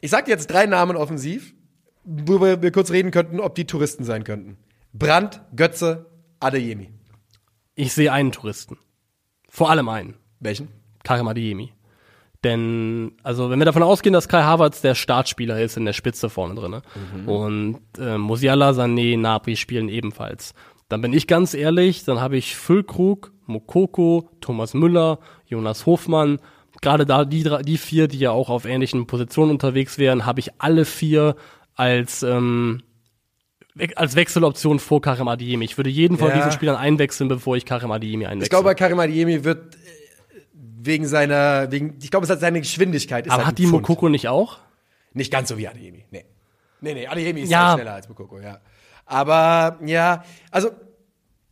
[0.00, 1.52] ich sag dir jetzt drei Namen offensiv,
[2.04, 4.58] wo wir, wir kurz reden könnten, ob die Touristen sein könnten.
[4.92, 6.06] Brandt, Götze,
[6.38, 6.90] Adeyemi.
[7.74, 8.78] Ich sehe einen Touristen.
[9.48, 10.14] Vor allem einen.
[10.38, 10.68] Welchen?
[11.02, 11.72] Karim Adeyemi.
[12.44, 16.28] Denn, also wenn wir davon ausgehen, dass Kai Havertz der Startspieler ist in der Spitze
[16.28, 16.82] vorne drin
[17.26, 20.52] und äh, Musiala, Sané, Napri spielen ebenfalls,
[20.90, 26.38] dann bin ich ganz ehrlich, dann habe ich Füllkrug, Mokoko, Thomas Müller, Jonas Hofmann.
[26.82, 30.40] Gerade da die, drei- die vier, die ja auch auf ähnlichen Positionen unterwegs wären, habe
[30.40, 31.36] ich alle vier
[31.74, 32.82] als ähm,
[33.96, 35.64] als Wechseloption vor Karim Adeyemi.
[35.64, 36.36] Ich würde jeden von Ja.
[36.36, 38.44] diesen Spielern einwechseln, bevor ich Karim Adeyemi einwechsel.
[38.44, 39.76] Ich glaube, bei Karim Adeyemi wird
[40.80, 43.26] wegen seiner, wegen, ich glaube, es hat seine Geschwindigkeit.
[43.26, 43.82] Ist aber halt hat die Pfund.
[43.88, 44.58] Mokoko nicht auch?
[45.12, 46.24] Nicht ganz so wie Adeyemi, nee.
[46.80, 47.74] Nee, nee, Adeyemi ist Ja.
[47.74, 48.58] schneller als Mokoko, ja.
[49.06, 50.70] Aber, ja, also,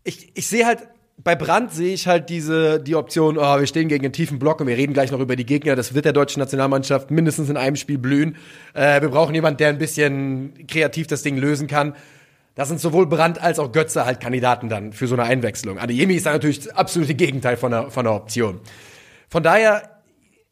[0.04, 0.80] ich, ich sehe halt,
[1.22, 4.60] bei Brandt sehe ich halt diese, die Option, oh, wir stehen gegen einen tiefen Block
[4.60, 5.76] und wir reden gleich noch über die Gegner.
[5.76, 8.36] Das wird der deutschen Nationalmannschaft mindestens in einem Spiel blühen.
[8.74, 11.94] Äh, wir brauchen jemanden, der ein bisschen kreativ das Ding lösen kann.
[12.54, 15.78] Das sind sowohl Brandt als auch Götze halt Kandidaten dann für so eine Einwechslung.
[15.78, 18.60] Adeyemi ist dann natürlich das absolute Gegenteil von der, von der Option.
[19.32, 19.88] Von daher,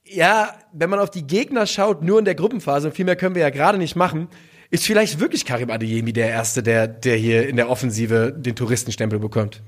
[0.07, 3.35] ja, wenn man auf die Gegner schaut, nur in der Gruppenphase, und viel mehr können
[3.35, 4.29] wir ja gerade nicht machen,
[4.71, 9.19] ist vielleicht wirklich Karim Adeyemi der Erste, der, der hier in der Offensive den Touristenstempel
[9.19, 9.63] bekommt.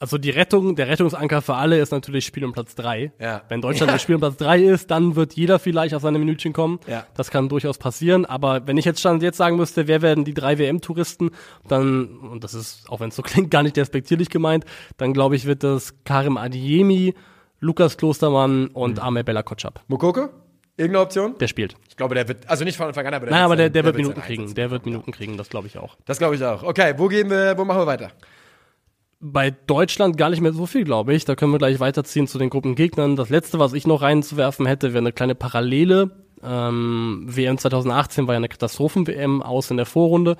[0.00, 3.12] Also die Rettung, der Rettungsanker für alle ist natürlich Spiel um Platz drei.
[3.20, 3.42] Ja.
[3.48, 4.00] Wenn Deutschland Ja.
[4.00, 6.80] Spiel um Platz drei ist, dann wird jeder vielleicht auf seine Minütchen kommen.
[6.88, 7.06] Ja.
[7.14, 8.26] Das kann durchaus passieren.
[8.26, 11.30] Aber wenn ich jetzt stand jetzt sagen müsste, wer werden die drei WM-Touristen,
[11.68, 14.64] dann, und das ist, auch wenn es so klingt, gar nicht despektierlich gemeint,
[14.96, 17.14] dann glaube ich, wird das Karim Adiemi,
[17.66, 18.70] Lukas Klostermann Mhm.
[18.72, 19.80] und Amel Bella Kotschap.
[19.88, 20.28] Mokoko?
[20.78, 21.38] Irgendeine Option?
[21.38, 21.74] Der spielt.
[21.88, 23.72] Ich glaube, der wird, also nicht von Anfang an, aber der Nein, aber der, seinen-
[23.72, 24.54] der wird Minuten kriegen.
[24.54, 25.96] Der wird Minuten kriegen, das glaube ich auch.
[26.04, 26.62] Das glaube ich auch.
[26.62, 28.10] Okay, wo gehen wir, wo machen wir weiter?
[29.18, 31.24] bei Deutschland gar nicht mehr so viel, glaube ich.
[31.24, 33.16] Da können wir gleich weiterziehen zu den Gruppengegnern.
[33.16, 36.10] Das letzte, was ich noch reinzuwerfen hätte, wäre eine kleine Parallele.
[36.44, 40.36] Ähm, WM 2018 war ja eine Katastrophen-WM aus in der Vorrunde.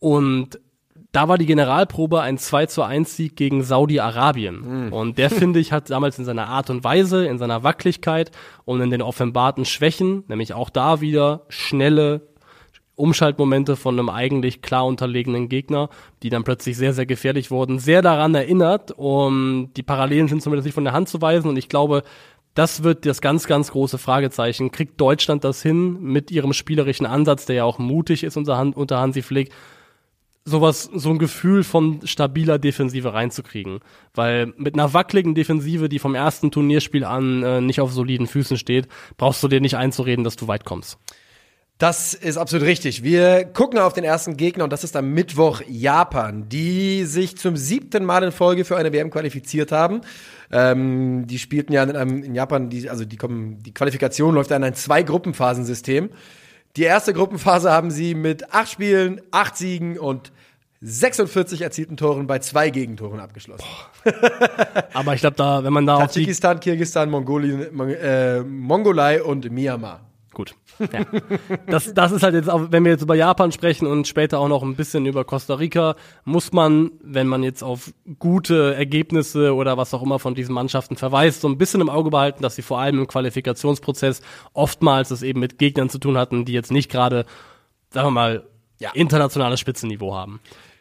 [0.00, 0.58] Und
[1.12, 4.92] da war die Generalprobe ein 2 zu 1 Sieg gegen Saudi-Arabien.
[4.92, 8.30] Und der, finde ich, hat damals in seiner Art und Weise, in seiner Wacklichkeit
[8.64, 12.22] und in den offenbarten Schwächen, nämlich auch da wieder schnelle
[12.96, 15.90] Umschaltmomente von einem eigentlich klar unterlegenen Gegner,
[16.22, 18.90] die dann plötzlich sehr, sehr gefährlich wurden, sehr daran erinnert.
[18.90, 21.48] Und die Parallelen sind zumindest nicht von der Hand zu weisen.
[21.48, 22.02] Und ich glaube,
[22.54, 24.72] das wird das ganz, ganz große Fragezeichen.
[24.72, 28.98] Kriegt Deutschland das hin mit ihrem spielerischen Ansatz, der ja auch mutig ist unter, unter
[28.98, 29.50] Hansi Flick,
[30.46, 33.80] sowas, so ein Gefühl von stabiler Defensive reinzukriegen.
[34.14, 38.56] Weil mit einer wackeligen Defensive, die vom ersten Turnierspiel an äh, nicht auf soliden Füßen
[38.56, 40.98] steht, brauchst du dir nicht einzureden, dass du weit kommst.
[41.78, 43.02] Das ist absolut richtig.
[43.02, 47.56] Wir gucken auf den ersten Gegner und das ist am Mittwoch Japan, die sich zum
[47.56, 50.00] siebten Mal in Folge für eine WM qualifiziert haben.
[50.50, 54.52] Ähm, die spielten ja in, einem, in Japan, die, also die, kommen, die Qualifikation läuft
[54.52, 56.08] ja in ein Zwei-Gruppen-Phasensystem.
[56.76, 60.30] Die erste Gruppenphase haben sie mit acht Spielen, acht Siegen und
[60.82, 63.64] 46 erzielten Toren bei zwei Gegentoren abgeschlossen.
[64.92, 69.22] Aber ich glaube, da, wenn man da auf die Tadschikistan, Kirgisistan, Mongolien, Mon äh, Mongolei
[69.22, 70.05] und Myanmar.
[70.36, 70.54] Gut.
[70.92, 71.06] Ja.
[71.66, 74.48] Das, das ist halt jetzt auch, wenn wir jetzt über Japan sprechen und später auch
[74.48, 75.96] noch ein bisschen über Costa Rica,
[76.26, 80.96] muss man, wenn man jetzt auf gute Ergebnisse oder was auch immer von diesen Mannschaften
[80.96, 84.20] verweist, so ein bisschen im Auge behalten, dass sie vor allem im Qualifikationsprozess
[84.52, 87.24] oftmals es eben mit Gegnern zu tun hatten, die jetzt nicht gerade,
[87.88, 88.44] sagen wir mal,
[88.78, 88.90] Ja.
[88.92, 90.40] internationales Spitzenniveau haben.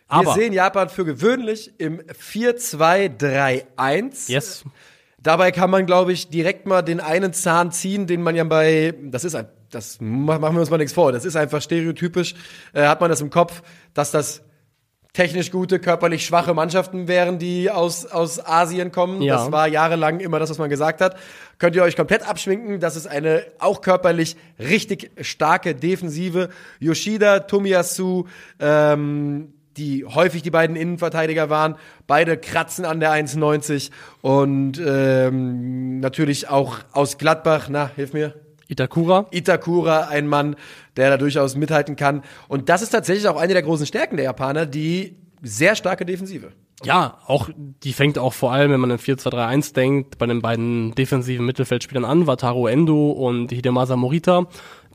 [0.09, 4.29] Wir Aber, sehen Japan für gewöhnlich im 4-2-3-1.
[4.29, 4.65] yes,
[5.25, 8.93] Dabei kann man, glaube ich, direkt mal den einen Zahn ziehen, den man ja bei,
[9.01, 12.35] das ist ein, das ma- machen wir uns mal nichts vor, das ist einfach stereotypisch,
[12.73, 13.63] äh, hat man das im Kopf,
[13.95, 14.43] dass das
[15.13, 19.23] technisch gute, körperlich schwache Mannschaften wären, die aus, aus Asien kommen.
[19.23, 19.37] Ja.
[19.37, 21.17] Das war jahrelang immer das, was man gesagt hat.
[21.57, 22.79] Könnt ihr euch komplett abschminken.
[22.79, 26.49] Das ist eine auch körperlich richtig starke Defensive.
[26.79, 28.25] Yoshida, Tomiyasu,
[28.59, 31.75] ähm, die häufig die beiden Innenverteidiger waren.
[32.07, 38.33] Beide kratzen an der 1,90 und ähm, natürlich auch aus Gladbach, na, hilf mir.
[38.67, 39.27] Itakura.
[39.31, 40.55] Itakura, ein Mann,
[40.97, 42.23] der da durchaus mithalten kann.
[42.47, 46.51] Und das ist tatsächlich auch eine der großen Stärken der Japaner, die sehr starke Defensive.
[46.83, 50.93] Ja, auch, die fängt auch vor allem, wenn man in 4-2-3-1 denkt, bei den beiden
[50.93, 54.47] defensiven Mittelfeldspielern an, Wataru Endo und Hidemasa Morita.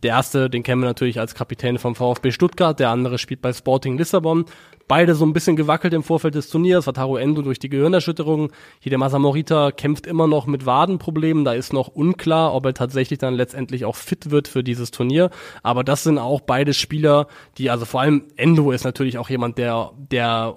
[0.02, 3.52] Der erste, den kennen wir natürlich als Kapitän vom VfB Stuttgart, der andere spielt bei
[3.52, 4.46] Sporting Lissabon.
[4.88, 6.86] Beide so ein bisschen gewackelt im Vorfeld des Turniers.
[6.88, 8.50] Wataru Endo durch die Gehirnerschütterung.
[8.80, 11.44] Hidemasa Morita kämpft immer noch mit Wadenproblemen.
[11.44, 15.30] Da ist noch unklar, ob er tatsächlich dann letztendlich auch fit wird für dieses Turnier.
[15.62, 19.58] Aber das sind auch beide Spieler, die, also vor allem Endo ist natürlich auch jemand,
[19.58, 20.56] der, der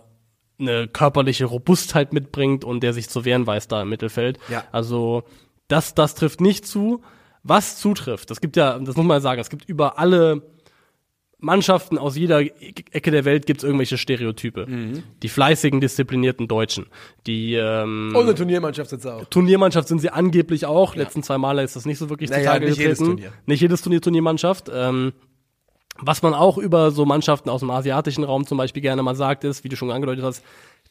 [0.59, 4.39] eine körperliche Robustheit mitbringt und der sich zu wehren weiß da im Mittelfeld.
[4.49, 4.63] Ja.
[4.71, 5.25] Also
[5.67, 7.01] das, das trifft nicht zu.
[7.43, 10.41] Was zutrifft, das gibt ja, das muss man sagen, es gibt über alle
[11.43, 14.65] Mannschaften aus jeder Ecke der Welt gibt's irgendwelche Stereotype.
[14.65, 15.03] Mhm.
[15.21, 16.85] Die fleißigen, disziplinierten Deutschen.
[17.27, 19.25] Die ähm, Und eine Turniermannschaft sitzt auch.
[19.25, 20.95] Turniermannschaft sind sie angeblich auch.
[20.95, 23.17] Letzten zwei Male ist das nicht so wirklich Naja, zutage nicht jedes getreten.
[23.17, 23.33] Turnier.
[23.45, 24.71] Nicht jedes Turnier Turniermannschaft.
[24.73, 25.11] Ähm,
[25.99, 29.43] was man auch über so Mannschaften aus dem asiatischen Raum zum Beispiel gerne mal sagt,
[29.43, 30.43] ist, wie du schon angedeutet hast,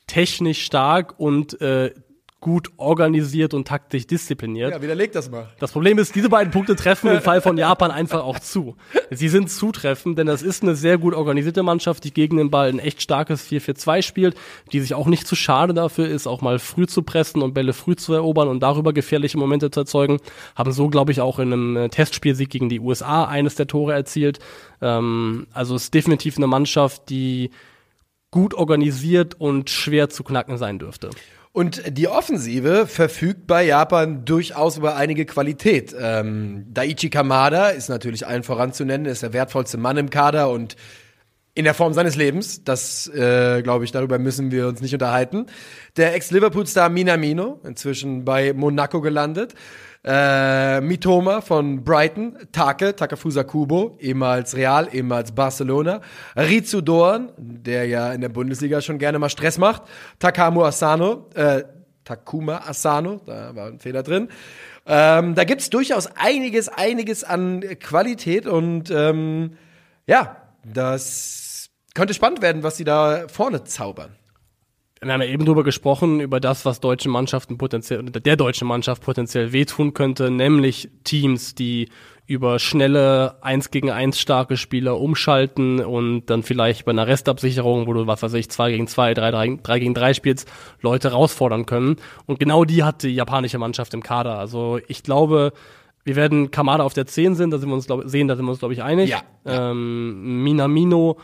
[0.07, 1.95] technisch stark und äh,
[2.43, 4.73] gut organisiert und taktisch diszipliniert.
[4.73, 5.49] Ja, widerleg das mal.
[5.61, 8.77] Das Problem ist, diese beiden Punkte treffen im Fall von Japan einfach auch zu.
[9.11, 12.69] Sie sind zutreffend, denn das ist eine sehr gut organisierte Mannschaft, die gegen den Ball
[12.69, 14.37] ein echt starkes 4-4-2 spielt,
[14.73, 17.73] die sich auch nicht zu schade dafür ist, auch mal früh zu pressen und Bälle
[17.73, 20.19] früh zu erobern und darüber gefährliche Momente zu erzeugen.
[20.57, 23.93] Haben so, glaube ich, auch in einem äh, Testspielsieg gegen die USA eines der Tore
[23.93, 24.41] erzielt.
[24.81, 27.51] Ähm, also ist definitiv eine Mannschaft, die
[28.33, 31.11] gut organisiert und schwer zu knacken sein dürfte.
[31.53, 35.95] Und die Offensive verfügt bei Japan durchaus über einige Qualität.
[35.99, 40.77] Ähm, Daichi Kamada ist natürlich allen voranzunennen, ist der wertvollste Mann im Kader und
[41.55, 42.65] in der Form seines Lebens.
[42.65, 45.47] Das, äh, glaube ich, darüber müssen wir uns nicht unterhalten.
[45.99, 49.55] Der Ex-Liverpool-Star Minamino, inzwischen bei Monaco gelandet.
[50.05, 56.01] Äh, Mitoma von Brighton, Take, Takafusa Kubo, ehemals Real, ehemals Barcelona,
[56.37, 59.83] Rizu Dorn, der ja in der Bundesliga schon gerne mal Stress macht,
[60.19, 61.63] Takamu Asano, äh,
[62.05, 64.29] Takuma Asano, da war ein Fehler drin.
[64.87, 69.57] Ähm, da gibt's durchaus einiges, einiges an Qualität und ähm,
[70.09, 74.17] ja, das könnte spannend werden, was sie da vorne zaubern
[75.03, 79.03] wir haben ja eben drüber gesprochen, über das, was deutschen Mannschaften potenziell, der deutschen Mannschaft
[79.03, 81.89] potenziell wehtun könnte, nämlich Teams, die
[82.27, 87.93] über schnelle 1 gegen 1 starke Spieler umschalten und dann vielleicht bei einer Restabsicherung, wo
[87.93, 91.67] du, was weiß ich, 2 gegen 2, 3, 3, 3 gegen 3 spielst, Leute herausfordern
[91.67, 91.97] können.
[92.27, 94.39] Und genau die hat die japanische Mannschaft im Kader.
[94.39, 95.53] Also ich glaube,
[96.05, 98.45] wir werden Kamada auf der 10 sind, da sind wir uns, glaub, sehen, da sind
[98.45, 99.11] wir uns, glaube ich, einig.
[99.11, 99.23] Ja.
[99.45, 101.19] Ähm, Minamino,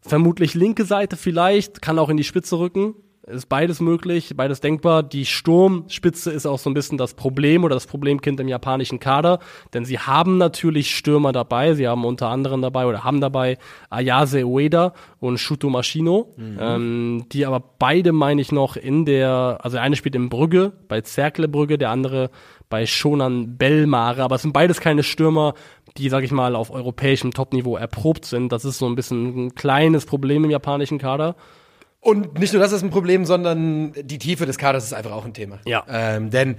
[0.00, 2.94] vermutlich linke Seite vielleicht, kann auch in die Spitze rücken.
[3.26, 5.02] Ist beides möglich, beides denkbar.
[5.02, 9.38] Die Sturmspitze ist auch so ein bisschen das Problem oder das Problemkind im japanischen Kader,
[9.72, 11.72] denn sie haben natürlich Stürmer dabei.
[11.72, 13.56] Sie haben unter anderem dabei oder haben dabei
[13.88, 16.58] Ayase Ueda und Shuto Mashino, mhm.
[16.60, 20.72] ähm, die aber beide, meine ich, noch in der, also der eine spielt in Brügge,
[20.88, 22.28] bei Zerkle Brügge, der andere
[22.68, 25.54] bei Shonan Bellmare, aber es sind beides keine Stürmer,
[25.96, 28.52] die, sag ich mal, auf europäischem Topniveau erprobt sind.
[28.52, 31.36] Das ist so ein bisschen ein kleines Problem im japanischen Kader.
[32.04, 35.24] Und nicht nur das ist ein Problem, sondern die Tiefe des Kaders ist einfach auch
[35.24, 35.58] ein Thema.
[35.64, 35.84] Ja.
[35.88, 36.56] Ähm, denn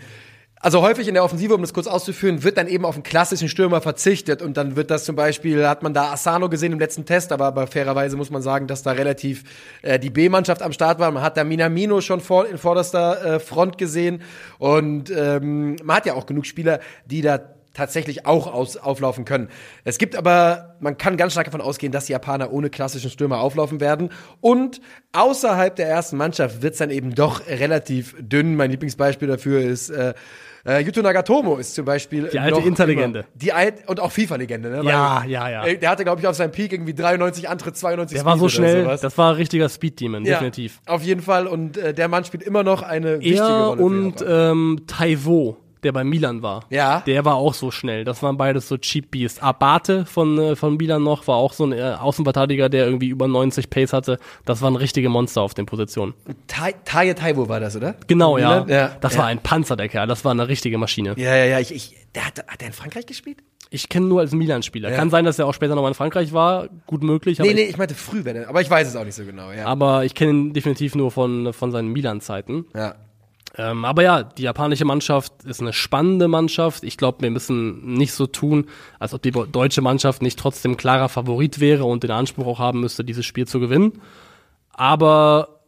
[0.60, 3.48] also häufig in der Offensive, um das kurz auszuführen, wird dann eben auf einen klassischen
[3.48, 7.06] Stürmer verzichtet und dann wird das zum Beispiel, hat man da Asano gesehen im letzten
[7.06, 9.44] Test, aber, aber fairerweise muss man sagen, dass da relativ
[9.84, 11.12] äh, die B-Mannschaft am Start war.
[11.12, 14.24] Man hat da Minamino schon vor, in vorderster äh, Front gesehen
[14.58, 19.50] und ähm, man hat ja auch genug Spieler, die da tatsächlich auch aus, auflaufen können.
[19.84, 23.40] Es gibt aber, man kann ganz stark davon ausgehen, dass die Japaner ohne klassischen Stürmer
[23.40, 24.10] auflaufen werden.
[24.42, 24.82] Und
[25.14, 28.56] außerhalb der ersten Mannschaft wird es dann eben doch relativ dünn.
[28.56, 30.14] Mein Lieblingsbeispiel dafür ist äh,
[30.66, 33.26] äh, Yuto Nagatomo ist zum Beispiel die alte Interlegende.
[33.36, 34.70] Die alt und auch FIFA-Legende.
[34.70, 34.90] Ne?
[34.90, 35.76] Ja, Weil, ja, ja.
[35.76, 38.50] Der hatte glaube ich auf seinem Peak irgendwie 93 Antritt, 92 Der Speed war so
[38.50, 38.84] schnell.
[38.84, 40.82] Das war ein richtiger Speed-Demon, ja, definitiv.
[40.88, 41.46] Auf jeden Fall.
[41.46, 43.82] Und äh, der Mann spielt immer noch eine wichtige er Rolle.
[43.84, 46.66] und ähm, Taiwo der bei Milan war.
[46.70, 47.02] Ja.
[47.06, 48.04] Der war auch so schnell.
[48.04, 49.40] Das waren beides so Cheap Beasts.
[49.40, 53.28] Abate von, äh, von Milan noch war auch so ein äh, Außenverteidiger, der irgendwie über
[53.28, 54.20] 90 Pace hatte.
[54.46, 56.14] Das waren richtige Monster auf den Positionen.
[56.48, 57.96] Taye Taiwo war das, oder?
[58.08, 58.66] Genau, ja.
[58.68, 58.98] ja.
[59.00, 59.20] Das ja.
[59.20, 60.08] war ein Panzer, der Kerl.
[60.08, 61.14] Das war eine richtige Maschine.
[61.18, 61.60] Ja, ja, ja.
[61.60, 63.38] Ich, ich, der hat, hat der in Frankreich gespielt?
[63.70, 64.90] Ich kenne nur als Milan-Spieler.
[64.90, 64.96] Ja.
[64.96, 66.70] Kann sein, dass er auch später nochmal in Frankreich war.
[66.86, 67.40] Gut möglich.
[67.40, 69.52] Nee, nee, ich meinte früh, wenn er, aber ich weiß es auch nicht so genau,
[69.52, 69.66] ja.
[69.66, 72.66] Aber ich kenne ihn definitiv nur von, von seinen Milan-Zeiten.
[72.76, 72.96] Ja.
[73.58, 76.84] Ähm, aber ja, die japanische Mannschaft ist eine spannende Mannschaft.
[76.84, 78.68] Ich glaube, wir müssen nicht so tun,
[79.00, 82.82] als ob die deutsche Mannschaft nicht trotzdem klarer Favorit wäre und den Anspruch auch haben
[82.82, 84.02] müsste, dieses Spiel zu gewinnen.
[84.74, 85.62] Aber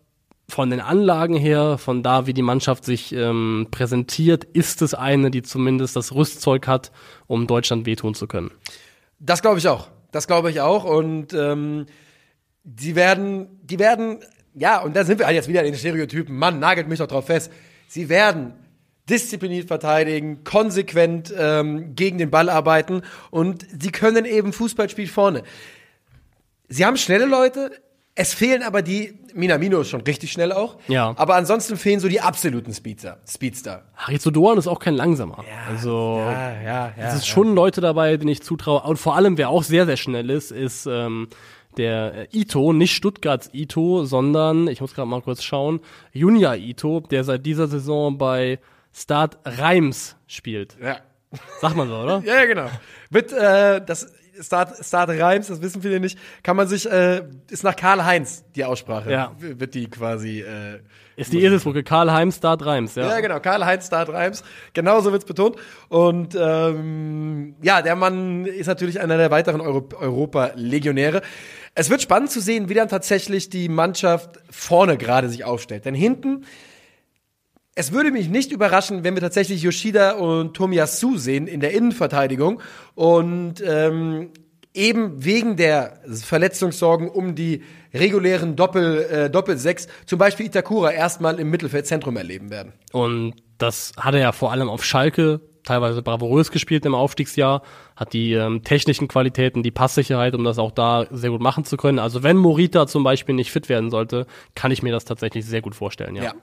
[0.50, 5.32] von den Anlagen her, von da, wie die Mannschaft sich ähm, präsentiert, ist es eine,
[5.32, 6.92] die zumindest das Rüstzeug hat,
[7.26, 8.52] um Deutschland wehtun zu können.
[9.20, 9.88] Das glaube ich auch.
[10.12, 10.84] Das glaube ich auch.
[10.84, 11.86] Und ähm,
[12.64, 14.20] die werden, die werden,
[14.54, 16.36] ja, und da sind wir halt jetzt wieder in den Stereotypen.
[16.36, 17.52] Mann, nagelt mich doch drauf fest
[17.88, 18.54] Sie werden
[19.10, 25.44] diszipliniert verteidigen, konsequent ähm, gegen den Ball arbeiten und sie können eben Fußballspiel vorne.
[26.68, 27.72] Sie haben schnelle Leute,
[28.16, 31.14] es fehlen aber die, Minamino ist schon richtig schnell auch, ja.
[31.16, 33.20] aber ansonsten fehlen so die absoluten Speedster.
[33.30, 33.84] Speedster.
[33.96, 35.46] Harizo ist auch kein langsamer.
[35.48, 38.82] Ja, also ja, ja, ja, es ist schon Leute dabei, denen ich zutraue.
[38.82, 41.30] Und vor allem, wer auch sehr, sehr schnell ist, ist ähm,
[41.78, 45.80] der äh, Ito, nicht Stuttgarts Ito, sondern, ich muss gerade mal kurz schauen,
[46.12, 48.60] Junia Ito, der seit dieser Saison bei
[48.94, 50.78] Start Reims spielt.
[50.82, 50.98] Ja.
[51.60, 52.24] Sagt man so, oder?
[52.26, 52.70] ja, ja, genau.
[53.10, 54.12] Mit, äh, das
[54.42, 58.64] Start, Start Reims, das wissen viele nicht, kann man sich, äh, ist nach Karl-Heinz die
[58.66, 59.12] Aussprache.
[59.12, 59.32] Ja.
[59.40, 60.80] Wird die quasi, äh,
[61.16, 63.10] ist die Eselsbrücke, Karl-Heinz, Start Reims, ja.
[63.10, 64.44] Ja, genau, Karl-Heinz, Start Reims.
[64.74, 65.56] Genauso wird's betont.
[65.90, 71.22] Und ähm, ja, der Mann ist natürlich einer der weiteren Euro Europa-Legionäre.
[71.80, 75.86] Es wird spannend zu sehen, wie dann tatsächlich die Mannschaft vorne gerade sich aufstellt.
[75.86, 76.46] Denn hinten,
[77.76, 82.64] es würde mich nicht überraschen, wenn wir tatsächlich Yoshida und Tomiyasu sehen in der Innenverteidigung
[82.96, 84.32] und ähm,
[84.74, 87.62] eben wegen der Verletzungssorgen um die
[87.94, 92.74] regulären Doppel, äh, Doppelsechs zum Beispiel Itakura erstmal im Mittelfeldzentrum erleben werden.
[92.92, 97.62] Und das hat er ja vor allem auf Schalke teilweise bravourös gespielt im Aufstiegsjahr,
[97.96, 101.78] hat die ähm, technischen Qualitäten, die Passsicherheit, um das auch da sehr gut machen zu
[101.78, 102.00] können.
[102.00, 104.26] Also wenn Morita zum Beispiel nicht fit werden sollte,
[104.56, 106.24] kann ich mir das tatsächlich sehr gut vorstellen, ja.
[106.24, 106.34] Ja.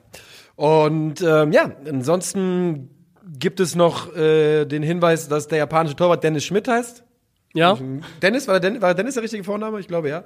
[0.55, 2.89] Und ähm, ja, ansonsten
[3.37, 7.03] gibt es noch äh, den Hinweis, dass der japanische Torwart Dennis Schmidt heißt.
[7.53, 7.77] Ja,
[8.21, 9.79] Dennis, war, der Dennis, war Dennis der richtige Vorname?
[9.79, 10.23] Ich glaube, ja.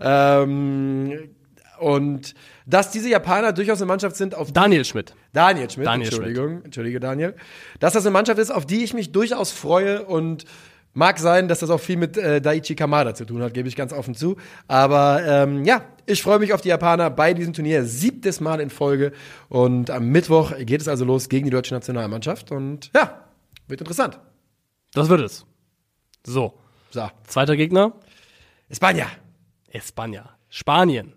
[0.00, 1.30] Ähm,
[1.78, 2.34] und
[2.66, 5.14] dass diese Japaner durchaus eine Mannschaft sind, auf Daniel Schmidt.
[5.32, 7.34] Daniel Schmidt, Daniel Entschuldigung, entschuldige Daniel,
[7.80, 10.44] dass das eine Mannschaft ist, auf die ich mich durchaus freue und
[10.94, 13.76] mag sein, dass das auch viel mit äh, Daichi Kamada zu tun hat, gebe ich
[13.76, 14.36] ganz offen zu.
[14.68, 18.70] Aber ähm, ja, ich freue mich auf die Japaner bei diesem Turnier, siebtes Mal in
[18.70, 19.12] Folge
[19.48, 23.24] und am Mittwoch geht es also los gegen die deutsche Nationalmannschaft und ja,
[23.68, 24.18] wird interessant.
[24.94, 25.46] Das wird es.
[26.24, 26.58] So,
[26.90, 27.94] So, zweiter Gegner,
[28.68, 29.06] Espanja.
[29.68, 30.36] Espanja.
[30.50, 31.14] Spanien.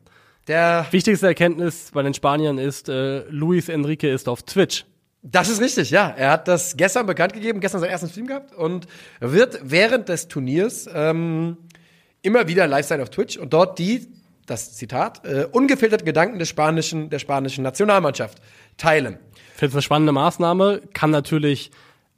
[0.47, 4.85] Der, Wichtigste Erkenntnis bei den Spaniern ist, äh, Luis Enrique ist auf Twitch.
[5.23, 6.13] das ist richtig, ja.
[6.15, 8.85] Er hat das gestern bekannt gegeben, gestern seinen ersten Stream gehabt und
[9.19, 11.57] wird während des Turniers ähm,
[12.21, 14.07] immer wieder live sein auf Twitch und dort die,
[14.45, 18.37] das Zitat, äh, ungefilterten Gedanken des spanischen, der spanischen Nationalmannschaft
[18.77, 19.17] teilen.
[19.55, 20.81] Finde eine spannende Maßnahme.
[20.93, 21.71] Kann natürlich,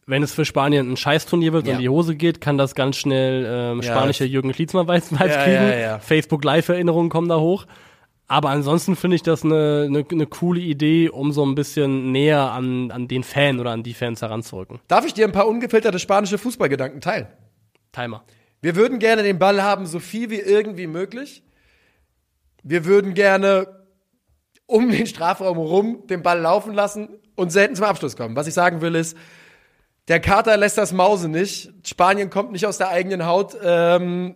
[0.05, 1.75] wenn es für Spanien ein Scheißturnier wird Ja.
[1.75, 5.17] und die Hose geht, kann das ganz schnell ähm, Ja, spanische das- Jürgen Klinsmann-Vibes Ja,
[5.43, 5.53] kriegen.
[5.69, 5.99] ja, ja.
[5.99, 7.65] Facebook Live-Erinnerungen kommen da hoch.
[8.27, 12.51] Aber ansonsten finde ich das eine, eine, eine coole Idee, um so ein bisschen näher
[12.51, 14.79] an, an den Fan oder an die Fans heranzurücken.
[14.87, 17.27] Darf ich dir ein paar ungefilterte spanische Fußballgedanken teilen?
[17.93, 18.23] Timer.
[18.61, 21.43] Wir würden gerne den Ball haben, so viel wie irgendwie möglich.
[22.63, 23.67] Wir würden gerne
[24.65, 28.35] um den Strafraum rum den Ball laufen lassen und selten zum Abschluss kommen.
[28.35, 29.15] Was ich sagen will ist,
[30.09, 31.71] der Kater lässt das Mause nicht.
[31.85, 33.57] Spanien kommt nicht aus der eigenen Haut.
[33.61, 34.35] Ähm,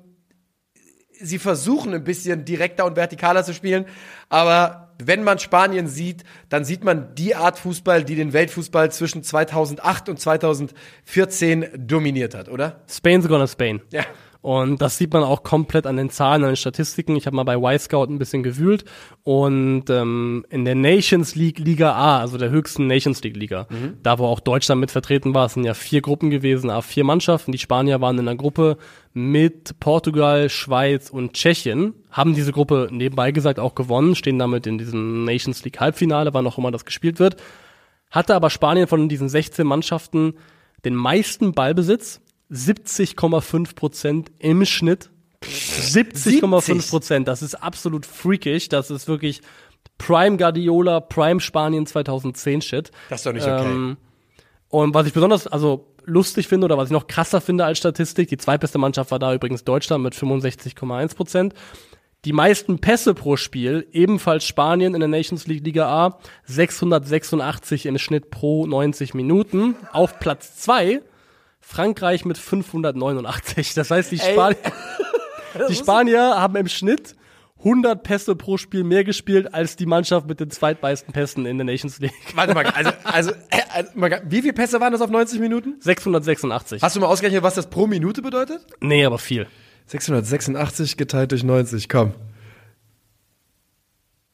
[1.22, 3.86] sie versuchen ein bisschen direkter und vertikaler zu spielen,
[4.30, 9.24] aber wenn man Spanien sieht, dann sieht man die Art Fußball, die den Weltfußball zwischen
[9.24, 12.82] 2008 und 2014 dominiert hat, oder?
[12.88, 13.82] Spain's gonna Spain.
[13.92, 14.04] Ja.
[14.42, 17.16] Und das sieht man auch komplett an den Zahlen, an den Statistiken.
[17.16, 18.86] Ich habe mal bei Y-Scout ein bisschen gewühlt.
[19.24, 23.68] Und ähm, in der Nations League Liga A, also der höchsten Nations League Liga,
[24.02, 27.04] da wo auch Deutschland mit vertreten war, es sind ja vier Gruppen gewesen, a vier
[27.04, 27.52] Mannschaften.
[27.52, 28.78] Die Spanier waren in einer Gruppe
[29.14, 34.78] mit Portugal, Schweiz und Tschechien, haben diese Gruppe nebenbei gesagt auch gewonnen, stehen damit in
[34.78, 37.36] diesem Nations League Halbfinale, wann auch immer das gespielt wird.
[38.10, 40.34] Hatte aber Spanien von diesen 16 Mannschaften
[40.84, 42.22] den meisten Ballbesitz,
[42.52, 45.10] 70,5 Prozent im Schnitt.
[45.44, 48.70] 70,5 Prozent, das ist absolut freakish.
[48.70, 49.42] Das ist wirklich
[49.98, 52.92] Prime Guardiola, Prime Spanien 2010 Shit.
[53.10, 53.72] Das ist doch nicht okay.
[53.72, 53.98] Ähm,
[54.70, 58.30] und was ich besonders, also lustig finde oder was ich noch krasser finde als Statistik,
[58.30, 61.54] die zweitbeste Mannschaft war da übrigens Deutschland mit 65,1 Prozent.
[62.24, 67.98] Die meisten Pässe pro Spiel, ebenfalls Spanien in der Nations League Liga A, 686 im
[67.98, 69.76] Schnitt pro 90 Minuten.
[69.92, 71.02] Auf Platz zwei
[71.62, 73.74] Frankreich mit 589.
[73.76, 74.18] Das heißt, die.
[74.18, 74.58] Spanier,
[75.70, 77.16] die Spanier haben im Schnitt
[77.60, 81.66] 100 Pässe pro Spiel mehr gespielt als die Mannschaft mit den zweitmeisten Pässen in der
[81.66, 82.14] Nations League.
[82.36, 83.92] Warte mal, also, also, äh, also
[84.26, 85.76] wie viele Pässe waren das auf 90 Minuten?
[85.80, 86.82] 686.
[86.82, 88.66] Hast du mal ausgerechnet, was das pro Minute bedeutet?
[88.82, 89.48] Nee, aber viel.
[89.86, 92.14] 686 geteilt durch 90, komm.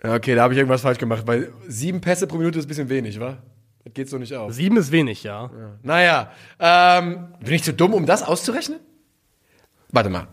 [0.03, 2.67] Ja, okay, da habe ich irgendwas falsch gemacht, weil sieben Pässe pro Minute ist ein
[2.69, 3.39] bisschen wenig, wa?
[3.87, 4.51] Das geht so nicht auf.
[4.53, 5.49] Sieben ist wenig, ja.
[5.81, 8.81] Naja, ähm, bin ich zu dumm, um das auszurechnen?
[9.91, 10.27] Warte mal.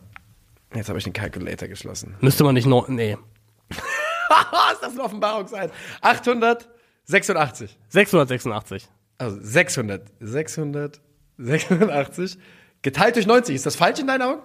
[0.74, 2.16] Jetzt habe ich den Calculator geschlossen.
[2.20, 2.88] Müsste man nicht noch.
[2.88, 3.16] Nee.
[3.70, 5.70] ist das ein Offenbarungseid?
[6.00, 7.78] 886.
[7.88, 8.88] 686.
[9.18, 10.02] Also 600.
[10.18, 11.00] 600.
[11.38, 12.38] 680.
[12.82, 13.54] Geteilt durch 90.
[13.54, 14.42] Ist das falsch in deinen Augen?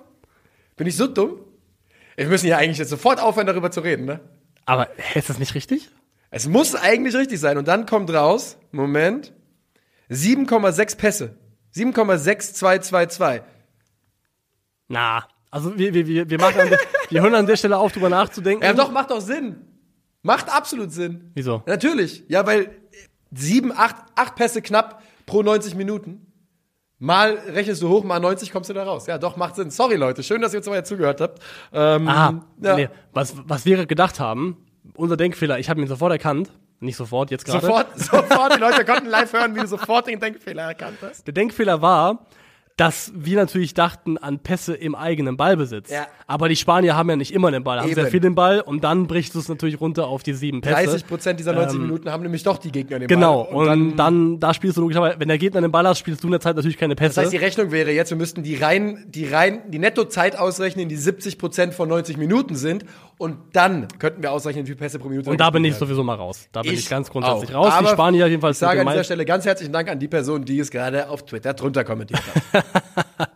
[0.77, 1.39] Bin ich so dumm?
[2.15, 4.19] Wir müssen ja eigentlich jetzt sofort aufhören, darüber zu reden, ne?
[4.65, 5.89] Aber hä, ist das nicht richtig?
[6.31, 7.57] Es muss eigentlich richtig sein.
[7.57, 9.33] Und dann kommt raus, Moment,
[10.09, 11.37] 7,6 Pässe.
[11.75, 13.41] 7,6222.
[14.87, 15.23] Na.
[15.51, 18.09] Also wir, wir, wir, wir machen an der, wir hören an der Stelle auf, drüber
[18.09, 18.63] nachzudenken.
[18.63, 19.61] Ja, doch, macht doch Sinn.
[20.21, 21.31] Macht absolut Sinn.
[21.33, 21.63] Wieso?
[21.65, 22.23] Natürlich.
[22.27, 22.71] Ja, weil
[23.31, 26.25] sieben, acht, acht Pässe knapp pro 90 Minuten.
[27.01, 29.07] Mal rechnest du hoch, mal 90 kommst du da raus.
[29.07, 29.71] Ja, doch, macht Sinn.
[29.71, 30.21] Sorry, Leute.
[30.21, 31.39] Schön, dass ihr uns mal zugehört habt.
[31.71, 32.75] Ähm, Ah, ja.
[32.75, 32.89] nee.
[33.13, 34.57] was, was wir gedacht haben,
[34.95, 36.49] unser Denkfehler, ich habe ihn sofort erkannt.
[36.81, 37.61] Nicht sofort, jetzt gerade.
[37.65, 41.27] Sofort, sofort, die Leute konnten live hören, wie du sofort den Denkfehler erkannt hast.
[41.27, 42.25] Der Denkfehler war,
[42.79, 45.91] dass wir natürlich dachten an Pässe im eigenen Ballbesitz.
[45.91, 46.07] Ja.
[46.27, 48.11] Aber die Spanier haben ja nicht immer den Ball, haben sehr Eben.
[48.11, 50.85] viel den Ball und dann brichst du es natürlich runter auf die sieben Pässe.
[50.85, 53.67] 30 Prozent dieser 90 Minuten haben nämlich doch die Gegner den Genau, Ball.
[53.67, 56.31] und, dann, da spielst du logischerweise, wenn der Gegner den Ball hat, spielst du in
[56.31, 57.15] der Zeit natürlich keine Pässe.
[57.15, 60.87] Das heißt, die Rechnung wäre jetzt, wir müssten die rein, die rein, die Nettozeit ausrechnen,
[60.87, 62.85] die 70 Prozent von 90 Minuten sind.
[63.19, 65.29] Und dann könnten wir ausrechnen, wie viele Pässe pro Minute.
[65.29, 66.47] und da bin ich gespielt sowieso mal raus.
[66.53, 67.65] Da bin ich, ganz grundsätzlich auch.
[67.65, 67.73] raus.
[67.73, 70.45] Aber die Spanier jedenfalls Ich sage an dieser Stelle ganz herzlichen Dank an die Person,
[70.45, 72.21] die es gerade auf Twitter drunter kommentiert
[72.53, 72.65] hat.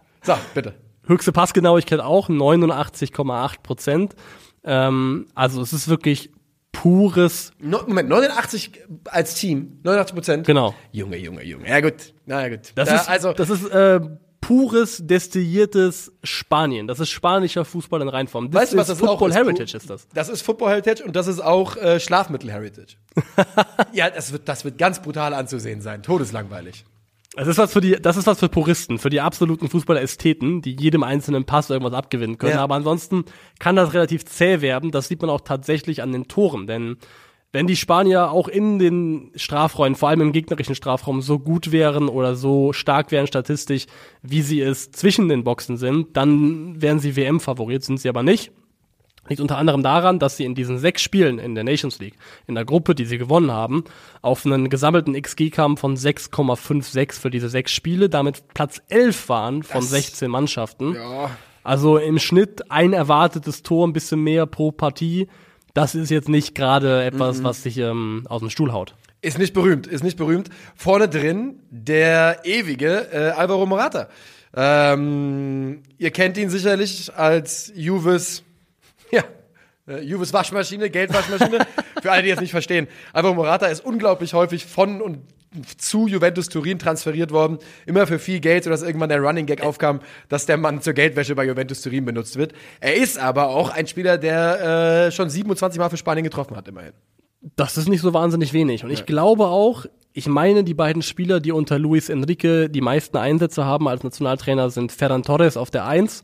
[0.23, 0.73] so, bitte.
[1.05, 4.15] Höchste Passgenauigkeit auch, 89,8 Prozent.
[4.63, 6.31] Ähm, also es ist wirklich
[6.71, 8.71] pures, No, Moment, 89
[9.05, 10.47] als Team, 89 Prozent.
[10.47, 10.73] genau.
[10.93, 11.67] Junge, Junge, Junge.
[11.67, 12.71] Ja gut, na ja, gut.
[12.75, 13.99] Das Da, ist, also das ist äh,
[14.44, 16.88] pures, destilliertes Spanien.
[16.88, 18.52] Das ist spanischer Fußball in Reinform.
[18.52, 19.36] Das Weißt du, was ist das Football ist?
[19.36, 20.08] Heritage ist das.
[20.14, 22.98] Das ist Football Heritage und das ist auch äh, Schlafmittel Heritage.
[23.94, 26.04] ja, das wird, das wird ganz brutal anzusehen sein.
[26.04, 26.84] Todeslangweilig.
[27.36, 30.76] Das ist was für die, das ist was für Puristen, für die absoluten Fußballästheten, die
[30.76, 32.54] jedem einzelnen Pass irgendwas abgewinnen können.
[32.54, 32.64] Ja.
[32.64, 33.26] Aber ansonsten
[33.60, 34.91] kann das relativ zäh werden.
[34.91, 36.98] Das sieht man auch tatsächlich an den Toren, denn
[37.54, 42.10] wenn die Spanier auch in den Strafräumen, vor allem im gegnerischen Strafraum, so gut wären
[42.10, 43.86] oder so stark wären statistisch,
[44.22, 48.51] wie sie es zwischen den Boxen sind, dann wären sie WM-Favorit, sind sie aber nicht.
[49.30, 52.56] Liegt unter anderem daran, dass sie in diesen sechs Spielen in der Nations League, in
[52.56, 53.86] der Gruppe, die sie gewonnen haben,
[54.22, 59.64] auf einen gesammelten XG kamen von 6,56 für diese sechs Spiele, damit Platz 11 waren
[59.64, 60.95] von Das- 16 Mannschaften.
[60.95, 61.30] Ja.
[61.64, 65.28] Also im Schnitt ein erwartetes Tor, ein bisschen mehr pro Partie.
[65.74, 68.95] Das ist jetzt nicht gerade etwas, was sich ähm, aus dem Stuhl haut.
[69.21, 70.49] Ist nicht berühmt, ist nicht berühmt.
[70.76, 74.07] Vorne drin der ewige äh, Alvaro Morata.
[74.55, 78.43] Ähm, ihr kennt ihn sicherlich als Juves,
[79.09, 79.24] ja,
[79.88, 81.65] äh, Juves Waschmaschine, Geldwaschmaschine.
[82.03, 82.88] Für alle, die es nicht verstehen.
[83.11, 85.21] Alvaro Morata ist unglaublich häufig von und
[85.78, 87.60] zu Juventus Turin transferiert worden.
[87.86, 89.99] Immer für viel Geld, sodass irgendwann der Running Gag aufkam,
[90.30, 92.54] dass der Mann zur Geldwäsche bei Juventus Turin benutzt wird.
[92.80, 96.68] Er ist aber auch ein Spieler, der äh, schon 27 Mal für Spanien getroffen hat,
[96.68, 96.93] immerhin.
[97.56, 98.84] Das ist nicht so wahnsinnig wenig.
[98.84, 103.18] Und ich glaube auch, ich meine, die beiden Spieler, die unter Luis Enrique die meisten
[103.18, 106.24] Einsätze haben als Nationaltrainer, sind Ferran Torres auf der 1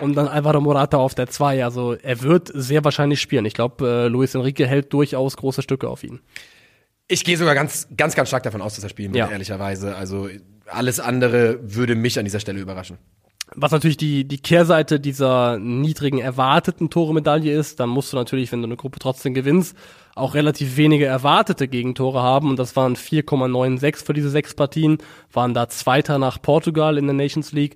[0.00, 1.64] und dann Alvaro Morata auf der 2.
[1.64, 3.46] Also er wird sehr wahrscheinlich spielen.
[3.46, 6.20] Ich glaube, äh, Luis Enrique hält durchaus große Stücke auf ihn.
[7.10, 9.30] Ich gehe sogar ganz, ganz, ganz stark davon aus, dass er spielen wird, Ja.
[9.30, 9.96] ehrlicherweise.
[9.96, 10.28] Also
[10.66, 12.98] alles andere würde mich an dieser Stelle überraschen.
[13.56, 18.62] Was natürlich die, die Kehrseite dieser niedrigen erwarteten Tore-Medaille ist, dann musst du natürlich, wenn
[18.62, 19.76] du eine Gruppe trotzdem gewinnst,
[20.14, 22.48] auch relativ wenige erwartete Gegentore haben.
[22.50, 24.98] Und das waren 4,96 für diese sechs Partien,
[25.32, 27.74] waren da Zweiter nach Portugal in der Nations League.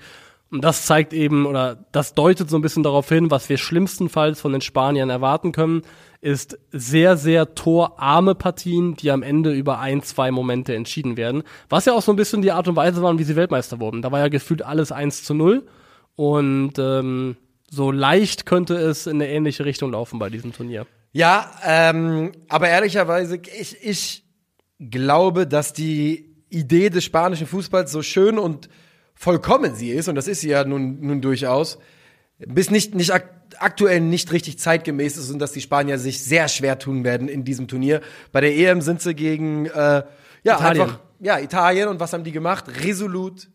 [0.53, 4.41] Und das zeigt eben, oder das deutet so ein bisschen darauf hin, was wir schlimmstenfalls
[4.41, 5.82] von den Spaniern erwarten können,
[6.25, 11.43] ist sehr, sehr torarme Partien, die am Ende über ein, zwei Momente entschieden werden.
[11.68, 14.01] Was ja auch so ein bisschen die Art und Weise waren, wie sie Weltmeister wurden.
[14.01, 15.66] Da war ja gefühlt alles 1 zu 0.
[16.16, 17.37] Und ähm,
[17.70, 20.87] so leicht könnte es in eine ähnliche Richtung laufen bei diesem Turnier.
[21.12, 24.25] Ja, ähm, aber ehrlicherweise, ich, ich
[24.79, 28.70] glaube, dass die Idee des spanischen Fußballs so schön und
[29.14, 31.79] vollkommen sie ist, und das ist sie ja nun, nun durchaus,
[32.39, 36.49] bis nicht, nicht ak aktuell nicht richtig zeitgemäß ist und dass die Spanier sich sehr
[36.49, 38.01] schwer tun werden in diesem Turnier.
[38.32, 40.05] Bei der EM sind sie gegen äh, ja,
[40.57, 40.82] Italien.
[40.82, 42.64] einfach ja, Italien und was haben die gemacht?
[42.82, 43.49] Resolut,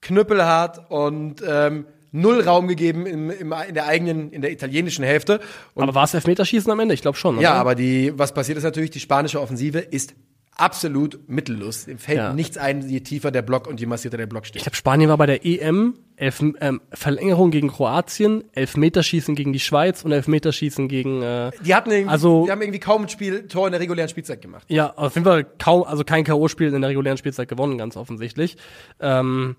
[0.00, 5.40] knüppelhart und ähm, null Raum gegeben im, im, in der eigenen, in der italienischen Hälfte.
[5.74, 6.94] Und Aber war es Elfmeterschießen am Ende?
[6.94, 7.40] Ich glaube schon.
[7.40, 7.60] ja, oder?
[7.60, 10.14] aber die, was passiert ist natürlich, die spanische Offensive ist
[10.56, 11.86] absolut mittellos.
[11.86, 12.32] Dem fällt Ja.
[12.32, 14.62] nichts ein, je tiefer der Block und je massierter der Block Ich steht.
[14.62, 20.04] glaube, Spanien war bei der EM Elf, ähm, Verlängerung gegen Kroatien, Elfmeterschießen gegen die Schweiz
[20.04, 23.66] und Elfmeterschießen gegen äh, Die hatten irgendwie, Also- die haben irgendwie kaum ein Spiel, Tor
[23.66, 24.64] in der regulären Spielzeit gemacht.
[24.68, 28.56] Ja, auf jeden Fall kaum, also kein K.O.-Spiel in der regulären Spielzeit gewonnen, ganz offensichtlich.
[29.00, 29.56] Ähm,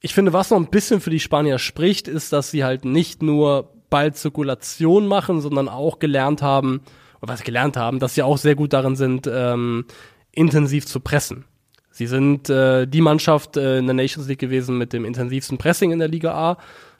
[0.00, 3.22] ich finde, was noch ein bisschen für die Spanier spricht, ist, dass sie halt nicht
[3.22, 6.80] nur Ballzirkulation machen, sondern auch gelernt haben,
[7.20, 9.84] oder was gelernt haben, dass sie auch sehr gut darin sind, ähm,
[10.32, 11.44] intensiv zu pressen.
[11.90, 15.92] Sie sind äh, die Mannschaft äh, in der Nations League gewesen mit dem intensivsten Pressing
[15.92, 16.58] in der Liga A.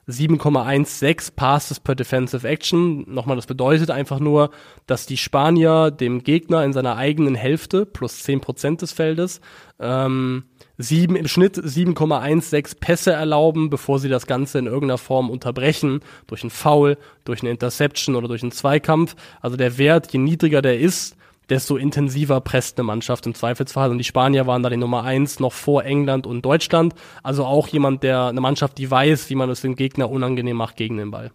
[0.08, 3.04] 7,16 Passes per Defensive Action.
[3.12, 4.50] Nochmal, das bedeutet einfach nur,
[4.86, 9.40] dass die Spanier dem Gegner in seiner eigenen Hälfte plus 10% des Feldes
[9.78, 10.44] ähm,
[10.76, 16.42] sieben, im Schnitt 7,16 Pässe erlauben, bevor sie das Ganze in irgendeiner Form unterbrechen, durch
[16.42, 19.14] einen Foul, durch eine Interception oder durch einen Zweikampf.
[19.40, 21.16] Also der Wert, je niedriger der ist,
[21.52, 23.90] desto intensiver presst eine Mannschaft im Zweifelsfall.
[23.90, 26.94] Und die Spanier waren da die Nummer eins noch vor England und Deutschland.
[27.22, 30.76] Also auch jemand, der eine Mannschaft, die weiß, wie man es dem Gegner unangenehm macht
[30.76, 31.30] gegen den Ball.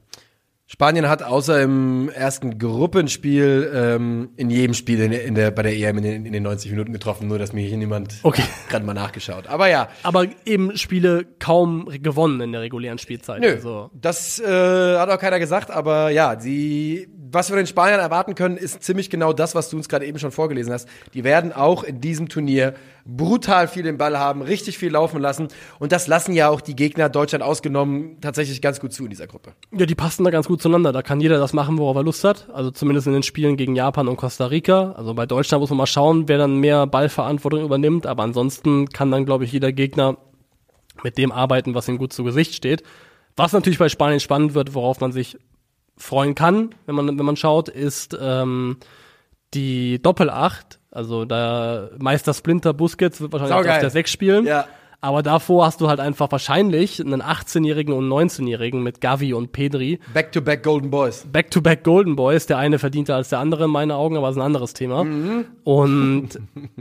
[0.70, 5.74] Spanien hat außer im ersten Gruppenspiel ähm, in jedem Spiel in, in der, bei der
[5.74, 8.44] EM in den, in den 90 Minuten getroffen, nur dass mir hier niemand Okay.
[8.70, 9.48] gerade mal nachgeschaut.
[9.48, 13.40] Aber ja, Aber eben Spiele kaum gewonnen in der regulären Spielzeit.
[13.40, 17.68] Nö, Also, das äh, hat auch keiner gesagt, aber ja, sie, was wir von den
[17.68, 20.90] Spaniern erwarten können, ist ziemlich genau das, was du uns gerade eben schon vorgelesen hast.
[21.14, 22.74] Die werden auch in diesem Turnier
[23.06, 25.48] brutal viel den Ball haben, richtig viel laufen lassen
[25.80, 29.28] und das lassen ja auch die Gegner, Deutschland ausgenommen, tatsächlich ganz gut zu in dieser
[29.28, 29.54] Gruppe.
[29.72, 30.92] ja, die passen da ganz gut zueinander.
[30.92, 32.48] Da kann jeder das machen, worauf er Lust hat.
[32.54, 34.94] Also zumindest in den Spielen gegen Japan und Costa Rica.
[34.94, 38.06] Also bei Deutschland muss man mal schauen, wer dann mehr Ballverantwortung übernimmt.
[38.06, 40.18] Aber ansonsten kann dann, glaube ich, jeder Gegner
[41.04, 42.84] mit dem arbeiten, was ihm gut zu Gesicht steht.
[43.36, 45.38] Was natürlich bei Spanien spannend wird, worauf man sich
[45.96, 48.78] freuen kann, wenn man, wenn man schaut, ist ähm,
[49.54, 50.80] die Doppelacht.
[50.92, 54.46] Also da Meister Splinter Busquets wird wahrscheinlich auf der 6 spielen.
[54.46, 54.68] Ja.
[55.00, 59.52] Aber davor hast du halt einfach wahrscheinlich einen 18-Jährigen und einen 19-Jährigen mit Gavi und
[59.52, 60.00] Pedri.
[60.14, 61.28] Back-to-back Golden Boys.
[61.32, 62.48] Back-to-back Golden Boys.
[62.48, 65.06] Der eine verdienter als der andere in meinen Augen, aber das ist ein anderes Thema.
[65.64, 66.30] Und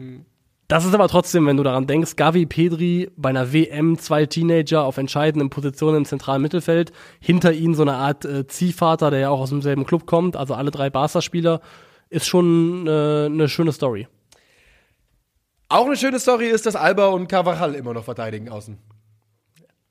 [0.69, 4.85] das ist aber trotzdem, wenn du daran denkst, Gavi, Pedri bei einer WM, zwei Teenager
[4.85, 9.29] auf entscheidenden Positionen im zentralen Mittelfeld, hinter ihnen so eine Art äh, Ziehvater, der ja
[9.29, 11.61] auch aus demselben Club kommt, also alle drei Barca-Spieler,
[12.09, 14.09] ist schon äh, eine schöne Story.
[15.69, 18.79] Auch eine schöne Story ist, dass Alba und Carvajal immer noch verteidigen außen.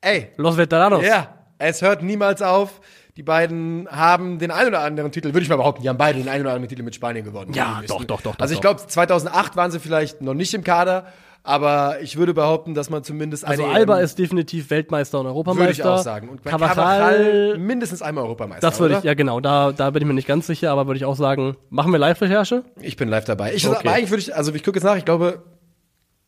[0.00, 1.04] Ey, Los Veteranos.
[1.04, 2.80] Ja, es hört niemals auf.
[3.16, 6.18] Die beiden haben den einen oder anderen Titel, würde ich mal behaupten, die haben beide
[6.18, 7.52] den einen oder anderen Titel mit Spanien gewonnen.
[7.54, 11.06] Ja, doch, doch, doch, Also ich glaube, 2008 waren sie vielleicht noch nicht im Kader,
[11.42, 15.26] aber ich würde behaupten, dass man zumindest Also eine Alba EM ist definitiv Weltmeister und
[15.26, 15.60] Europameister.
[15.66, 16.28] würde ich auch sagen.
[16.28, 20.12] Und Carvajal, mindestens einmal Europameister, das würde ich, ja genau, da, da bin ich mir
[20.14, 22.64] nicht ganz sicher, aber würde ich auch sagen, machen wir Live-Recherche?
[22.82, 23.54] Ich bin live dabei.
[23.54, 23.78] Ich, Okay.
[23.80, 25.42] aber eigentlich würde ich, also ich gucke jetzt nach, ich glaube,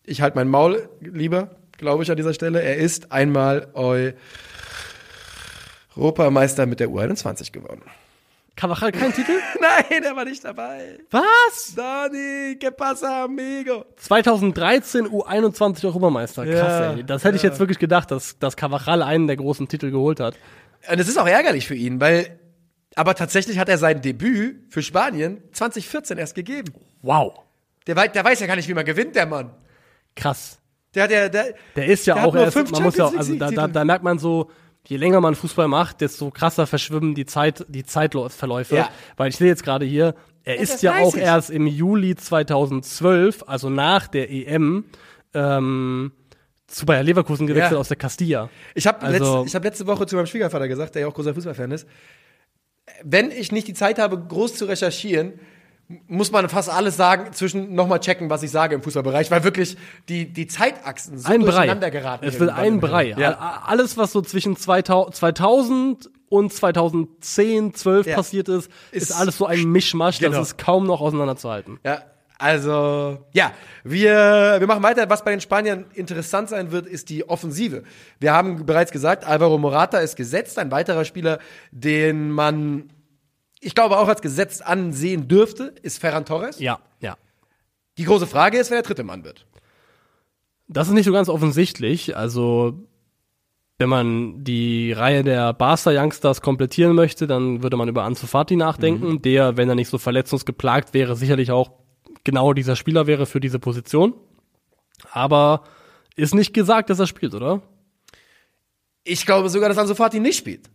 [0.08, 2.62] ich halte mein Maul lieber, glaube ich an dieser Stelle.
[2.62, 3.68] Er ist einmal
[5.96, 7.82] Europameister mit der U21 geworden.
[8.56, 9.32] Carvajal kein Titel?
[9.60, 10.98] Nein, er war nicht dabei.
[11.12, 11.74] Was?
[11.76, 13.84] Dani, que pasa, amigo?
[13.96, 16.44] 2013 U21 Europameister.
[16.44, 17.04] Krass, Ja, ey.
[17.04, 20.34] Das hätte ich jetzt wirklich gedacht, dass, dass Carvajal einen der großen Titel geholt hat.
[20.90, 22.40] Und es ist auch ärgerlich für ihn, weil,
[22.96, 26.72] aber tatsächlich hat er sein Debüt für Spanien 2014 erst gegeben.
[27.02, 27.38] Wow.
[27.86, 29.52] Der, der weiß ja gar nicht, wie man gewinnt, der Mann.
[30.14, 30.58] Krass.
[30.94, 33.50] Der ja, der, Der ist ja Der auch erst, man muss ja auch, also da,
[33.50, 34.50] da, da merkt man so,
[34.86, 38.74] je länger man Fußball macht, desto krasser verschwimmen die Zeit, die Zeitverläufe.
[38.76, 38.88] Ja.
[39.16, 41.20] Weil ich sehe jetzt gerade hier, er das ist ja auch ich.
[41.22, 44.84] erst im Juli 2012, also nach der EM,
[45.34, 46.12] ähm,
[46.66, 47.78] zu Bayer Leverkusen gewechselt Ja.
[47.78, 48.48] aus der Castilla.
[48.74, 51.14] Ich habe Also- letzte, ich hab letzte Woche zu meinem Schwiegervater gesagt, der ja auch
[51.14, 51.86] großer Fußballfan ist,
[53.04, 55.38] wenn ich nicht die Zeit habe, groß zu recherchieren,
[56.06, 59.76] muss man fast alles sagen, zwischen nochmal checken, was ich sage im Fußballbereich, weil wirklich
[60.08, 61.50] die, die Zeitachsen so ein Brei.
[61.52, 62.26] durcheinander geraten.
[62.26, 63.14] Es wird ein Brei.
[63.16, 63.62] Ja.
[63.64, 68.16] Alles, was so zwischen 2000, 2000 und 2010, 12 Ja.
[68.16, 70.36] passiert ist, ist, Ist- alles so ein Mischmasch, Genau.
[70.38, 71.78] das ist kaum noch auseinanderzuhalten.
[71.84, 72.02] Ja,
[72.40, 75.08] also, ja, wir, wir machen weiter.
[75.10, 77.82] Was bei den Spaniern interessant sein wird, ist die Offensive.
[78.20, 81.38] Wir haben bereits gesagt, Alvaro Morata ist gesetzt, ein weiterer Spieler,
[81.72, 82.90] den man,
[83.60, 86.58] ich glaube, auch als gesetzt ansehen dürfte, ist Ferran Torres.
[86.60, 87.16] Ja, ja.
[87.96, 89.46] Die große Frage ist, wer der dritte Mann wird.
[90.68, 92.16] Das ist nicht so ganz offensichtlich.
[92.16, 92.74] Also,
[93.78, 98.54] wenn man die Reihe der Barca Youngsters komplettieren möchte, dann würde man über Ansu Fati
[98.56, 99.22] nachdenken, Mhm.
[99.22, 101.72] der, wenn er nicht so verletzungsgeplagt wäre, sicherlich auch
[102.24, 104.14] genau dieser Spieler wäre für diese Position.
[105.10, 105.64] Aber
[106.16, 107.62] ist nicht gesagt, dass er spielt, oder?
[109.04, 110.68] Ich glaube sogar, dass Ansu Fati nicht spielt.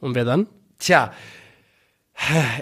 [0.00, 0.46] Und wer dann?
[0.78, 1.12] Tja,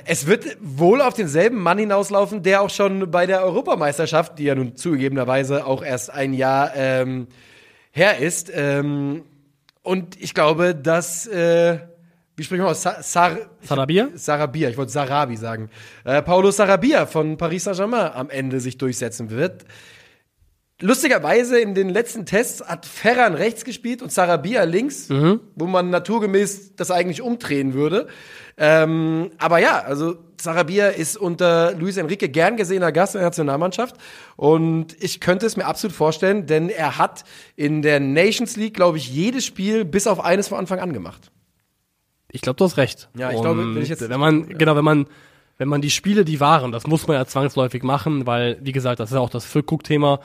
[0.07, 4.55] es wird wohl auf denselben Mann hinauslaufen, der auch schon bei der Europameisterschaft, die ja
[4.55, 7.28] nun zugegebenerweise auch erst ein Jahr ähm,
[7.90, 8.50] her ist.
[8.55, 9.24] Ähm,
[9.82, 11.78] und ich glaube, dass, äh,
[12.36, 12.82] wie spricht man aus?
[12.82, 14.09] Sa Sar Sarabia?
[14.14, 15.70] Sarabia, ich wollte Sarabi sagen.
[16.05, 19.64] Äh, Paulo Sarabia von Paris Saint-Germain am Ende sich durchsetzen wird.
[20.83, 25.09] Lustigerweise in den letzten Tests hat Ferran rechts gespielt und Sarabia links,
[25.55, 28.09] wo man naturgemäß das eigentlich umdrehen würde.
[28.59, 33.97] Ähm, aber ja, also Sarabia ist unter Luis Enrique gern gesehener Gast in der Nationalmannschaft
[34.37, 37.24] und ich könnte es mir absolut vorstellen, denn er hat
[37.57, 41.30] in der Nations League, glaube ich, jedes Spiel bis auf eines von Anfang an gemacht.
[42.30, 43.09] Ich glaube, du hast recht.
[43.16, 45.07] Ja, ich glaube, wenn ich jetzt- wenn man genau, wenn man
[45.59, 48.99] wenn man die Spiele, die waren, das muss man ja zwangsläufig machen, weil wie gesagt,
[49.01, 50.18] das ist ja auch das Füllkrug-Thema.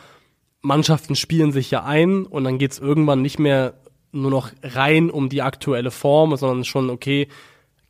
[0.67, 3.73] Mannschaften spielen sich ja ein und dann geht's irgendwann nicht mehr
[4.11, 7.27] nur noch rein um die aktuelle Form, sondern schon okay,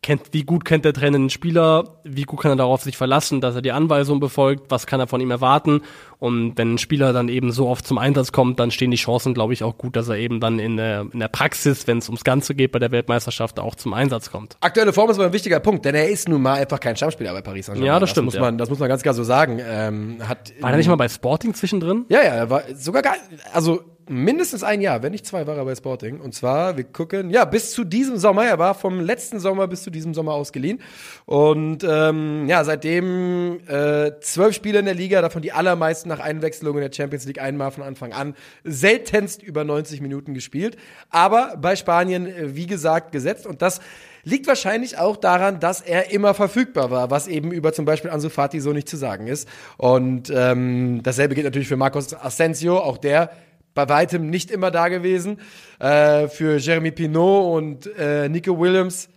[0.01, 3.41] kennt wie gut kennt der Trainer den Spieler, wie gut kann er darauf sich verlassen,
[3.41, 5.81] dass er die Anweisung befolgt, was kann er von ihm erwarten
[6.19, 9.33] Und wenn ein Spieler dann eben so oft zum Einsatz kommt, dann stehen die Chancen,
[9.33, 12.09] glaube ich, auch gut, dass er eben dann in der, in der Praxis, wenn es
[12.09, 14.57] ums Ganze geht bei der Weltmeisterschaft, auch zum Einsatz kommt.
[14.61, 17.33] Aktuelle Form ist aber ein wichtiger Punkt, denn er ist nun mal einfach kein Stammspieler
[17.33, 17.93] bei Paris Saint-Germain.
[17.93, 18.41] Ja, das stimmt, Muss ja.
[18.41, 19.61] man, das muss man ganz klar so sagen.
[19.63, 22.05] Ähm, hat War er nicht mal bei Sporting zwischendrin?
[22.09, 23.15] Ja, ja, er war sogar gar,
[23.53, 26.19] also mindestens ein Jahr, wenn nicht zwei, war er bei Sporting.
[26.19, 29.83] Und zwar, wir gucken, ja, bis zu diesem Sommer, er war vom letzten Sommer bis
[29.83, 30.79] zu diesem Sommer ausgeliehen.
[31.25, 36.75] Und ähm, ja, seitdem äh, zwölf Spiele in der Liga, davon die allermeisten nach Einwechslung
[36.75, 40.77] in der Champions League einmal von Anfang an, seltenst über 90 Minuten gespielt.
[41.09, 43.45] Aber bei Spanien, äh, wie gesagt, gesetzt.
[43.45, 43.81] Und das
[44.23, 48.29] liegt wahrscheinlich auch daran, dass er immer verfügbar war, was eben über zum Beispiel Ansu
[48.29, 49.47] Fati so nicht zu sagen ist.
[49.77, 53.31] Und ähm, dasselbe gilt natürlich für Marcos Asensio, auch der
[53.73, 55.39] bei weitem nicht immer da gewesen.
[55.79, 59.07] Äh, für Jeremy Pinot und äh, Nico Williams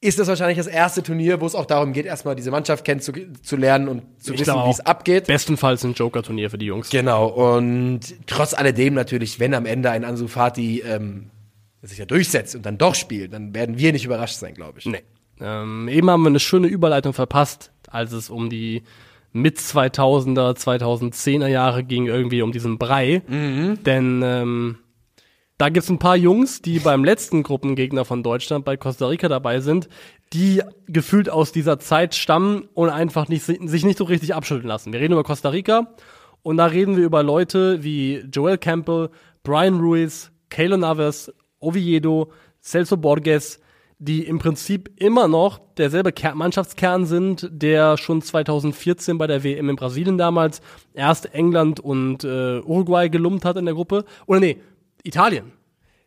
[0.00, 3.88] ist das wahrscheinlich das erste Turnier, wo es auch darum geht, erstmal diese Mannschaft kennenzulernen
[3.88, 5.26] und zu Ich wissen, wie es abgeht.
[5.26, 6.90] Bestenfalls ein Joker-Turnier für die Jungs.
[6.90, 11.30] Genau, und trotz alledem natürlich, wenn am Ende ein Ansu Fati ähm,
[11.82, 14.86] sich ja durchsetzt und dann doch spielt, dann werden wir nicht überrascht sein, glaube ich.
[14.86, 15.02] Nee.
[15.40, 18.82] Ähm, eben haben wir eine schöne Überleitung verpasst, als es um die
[19.32, 23.22] mit 2000er, 2010er Jahre ging, irgendwie um diesen Brei.
[23.28, 24.78] Denn ähm,
[25.58, 29.60] da gibt's ein paar Jungs, die beim letzten Gruppengegner von Deutschland bei Costa Rica dabei
[29.60, 29.88] sind,
[30.32, 34.92] die gefühlt aus dieser Zeit stammen und einfach nicht, sich nicht so richtig abschütteln lassen.
[34.92, 35.94] Wir reden über Costa Rica
[36.42, 39.08] und da reden wir über Leute wie Joel Campbell,
[39.42, 42.30] Brian Ruiz, Keylor Navas, Oviedo,
[42.60, 43.60] Celso Borges,
[43.98, 49.70] die im Prinzip immer noch derselbe Ker Mannschaftskern sind, der schon 2014 bei der WM
[49.70, 50.60] in Brasilien damals
[50.92, 54.04] erst England und äh, Uruguay gelumpt hat in der Gruppe.
[54.26, 54.58] Oder nee,
[55.06, 55.52] Italien.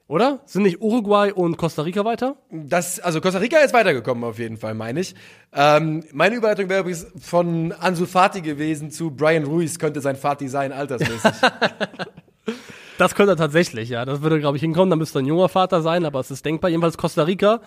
[0.08, 0.40] Oder?
[0.46, 2.36] Sind nicht Uruguay und Costa Rica weiter?
[2.50, 5.14] Das, also Costa Rica ist weitergekommen auf jeden Fall, meine ich.
[5.54, 10.48] Ähm, meine Überleitung wäre übrigens von Ansu Fati gewesen zu Brian Ruiz, könnte sein Fati
[10.48, 11.32] sein, altersmäßig.
[13.00, 14.04] Das könnte er tatsächlich, ja.
[14.04, 14.90] Das würde, glaube ich, hinkommen.
[14.90, 16.70] Da müsste ein junger Vater sein, aber es ist denkbar.
[16.70, 17.62] Jedenfalls Costa Rica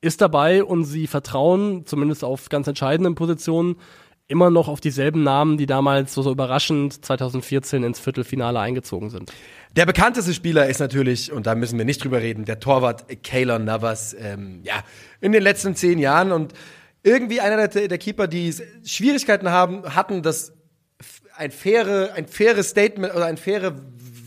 [0.00, 3.76] ist dabei und sie vertrauen, zumindest auf ganz entscheidenden Positionen,
[4.28, 9.32] immer noch auf dieselben Namen, die damals so, so überraschend 2014 ins Viertelfinale eingezogen sind.
[9.74, 13.58] Der bekannteste Spieler ist natürlich, und da müssen wir nicht drüber reden, der Torwart Kaylor
[13.58, 14.84] Navas, ähm, ja,
[15.20, 16.52] in den letzten zehn Jahren und
[17.02, 18.54] irgendwie einer der, der Keeper, die
[18.84, 20.52] Schwierigkeiten haben, hatten, das
[21.36, 23.74] ein faire, ein faires Statement oder ein faire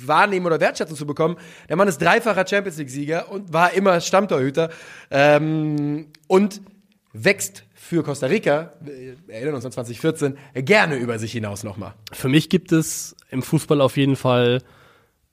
[0.04, 1.38] Wahrnehmen oder Wertschätzung zu bekommen.
[1.70, 4.70] Der Mann ist dreifacher Champions League-Sieger und war immer Stammtorhüter
[5.12, 6.62] ähm, und
[7.14, 11.94] wächst für Costa Rica, wir erinnern uns an 2014, gerne über sich hinaus nochmal.
[12.14, 14.62] Für mich gibt es im Fußball auf jeden Fall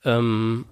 [0.04, 0.64] ähm,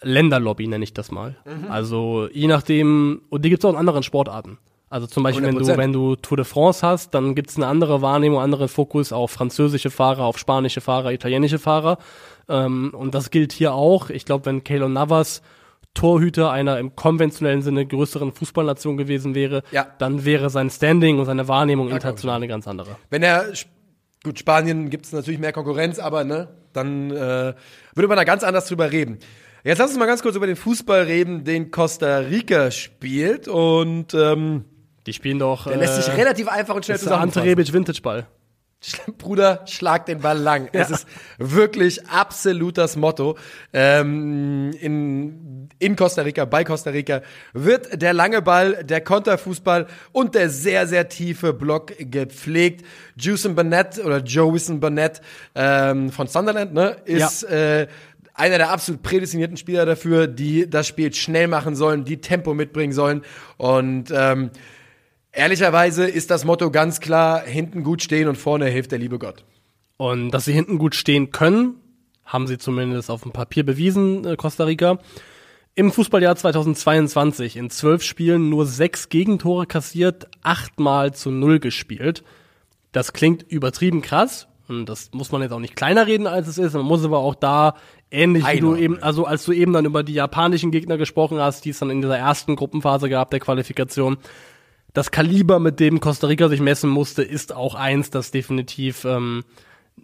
[0.00, 1.36] Länderlobby, nenne ich das mal.
[1.68, 4.58] Also je nachdem, und die gibt es auch in anderen Sportarten.
[4.90, 5.76] Also zum Beispiel, wenn du, 100%.
[5.78, 9.12] wenn du Tour de France hast, dann gibt es eine andere Wahrnehmung, einen anderen Fokus
[9.12, 11.98] auf französische Fahrer, auf spanische Fahrer, italienische Fahrer.
[12.48, 14.10] Ähm, und das gilt hier auch.
[14.10, 15.40] Ich glaube, wenn Keylor Navas
[15.94, 19.86] Torhüter einer im konventionellen Sinne größeren Fußballnation gewesen wäre, Ja.
[19.98, 21.94] dann wäre sein Standing und seine Wahrnehmung ich.
[21.94, 22.96] international eine ganz andere.
[23.10, 23.44] Wenn er,
[24.24, 27.54] gut, Spanien gibt es natürlich mehr Konkurrenz, aber ne, dann äh,
[27.94, 29.18] würde man da ganz anders drüber reden.
[29.64, 34.12] Jetzt lass uns mal ganz kurz über den Fußball reden, den Costa Rica spielt und
[34.14, 34.64] ähm,
[35.06, 35.66] Die spielen doch.
[35.68, 37.42] der lässt sich relativ einfach und schnell Das ist der Ante.
[37.44, 38.26] Rebic Vintage Ball.
[39.18, 40.68] Bruder, schlag den Ball lang.
[40.72, 41.06] Es ist
[41.38, 43.36] wirklich absolut das Motto.
[43.72, 47.22] Ähm, in, in Costa Rica, bei Costa Rica,
[47.52, 52.84] wird der lange Ball, der Konterfußball und der sehr, sehr tiefe Block gepflegt.
[53.16, 55.20] Juicen Burnett oder Joeyson Burnett
[55.54, 57.86] ähm, von Sunderland ne, ist äh,
[58.34, 62.92] einer der absolut prädestinierten Spieler dafür, die das Spiel schnell machen sollen, die Tempo mitbringen
[62.92, 63.22] sollen.
[63.58, 64.50] Und ähm,
[65.32, 69.44] ehrlicherweise ist das Motto ganz klar, hinten gut stehen und vorne hilft der liebe Gott.
[69.96, 71.76] Und dass sie hinten gut stehen können,
[72.24, 74.98] haben sie zumindest auf dem Papier bewiesen, äh, Costa Rica.
[75.74, 82.24] Im Fußballjahr 2022 in zwölf Spielen nur sechs Gegentore kassiert, achtmal zu null gespielt.
[82.92, 84.48] Das klingt übertrieben krass.
[84.68, 86.74] Und das muss man jetzt auch nicht kleiner reden, als es ist.
[86.74, 87.74] Man muss aber auch da
[88.10, 91.64] ähnlich wie du eben, also als du eben dann über die japanischen Gegner gesprochen hast,
[91.64, 94.18] die es dann in dieser ersten Gruppenphase gab der Qualifikation,
[94.92, 99.42] das Kaliber, mit dem Costa Rica sich messen musste, ist auch eins, das definitiv ähm,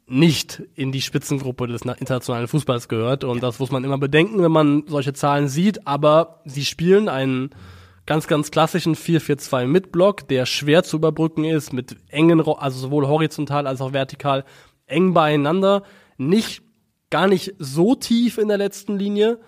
[0.06, 3.24] nicht in die Spitzengruppe des na- internationalen Fußballs gehört.
[3.24, 5.86] Und das muss man immer bedenken, wenn man solche Zahlen sieht.
[5.86, 7.50] Aber sie spielen einen
[8.06, 13.06] ganz, ganz klassischen 4-4-2 mit Block, der schwer zu überbrücken ist, mit engen, also sowohl
[13.06, 14.44] horizontal als auch vertikal,
[14.86, 15.82] eng beieinander.
[16.16, 16.62] Nicht,
[17.10, 19.38] gar nicht so tief in der letzten Linie,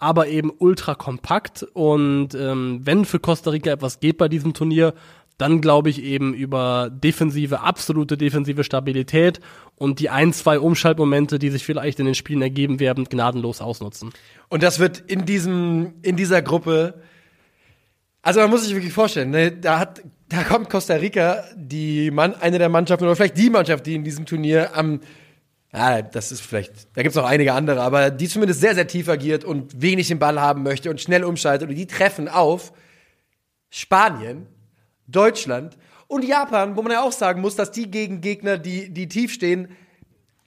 [0.00, 1.62] aber eben ultra kompakt.
[1.74, 4.94] Und ähm, wenn für Costa Rica etwas geht bei diesem Turnier,
[5.36, 9.40] dann glaube ich eben über defensive, absolute defensive Stabilität
[9.76, 14.10] und die ein, zwei Umschaltmomente, die sich vielleicht in den Spielen ergeben werden, gnadenlos ausnutzen.
[14.48, 17.00] Und das wird in diesem, in dieser Gruppe,
[18.22, 22.34] also man muss sich wirklich vorstellen, ne, da hat, da kommt Costa Rica, die Mann,
[22.34, 25.00] eine der Mannschaften oder vielleicht die Mannschaft, die in diesem Turnier am,
[25.72, 29.08] ja, das ist vielleicht, da gibt's noch einige andere, aber die zumindest sehr, sehr tief
[29.08, 32.72] agiert und wenig den Ball haben möchte und schnell umschaltet und die treffen auf
[33.70, 34.46] Spanien,
[35.06, 39.08] Deutschland und Japan, wo man ja auch sagen muss, dass die gegen Gegner, die, die
[39.08, 39.68] tief stehen,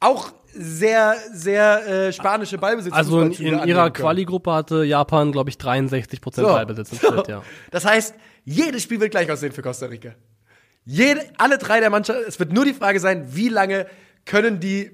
[0.01, 3.89] auch sehr, sehr äh, spanische Ballbesitz Also in, in ihrer.
[3.89, 6.53] Quali-Gruppe hatte Japan, glaube ich, 63 Prozent So.
[6.53, 7.41] Ballbesitz im Schnitt, ja.
[7.71, 8.13] Das heißt,
[8.43, 10.11] jedes Spiel wird gleich aussehen für Costa Rica.
[10.86, 13.88] Jede, alle drei der Mannschaften, es wird nur die Frage sein, wie lange
[14.26, 14.91] können die,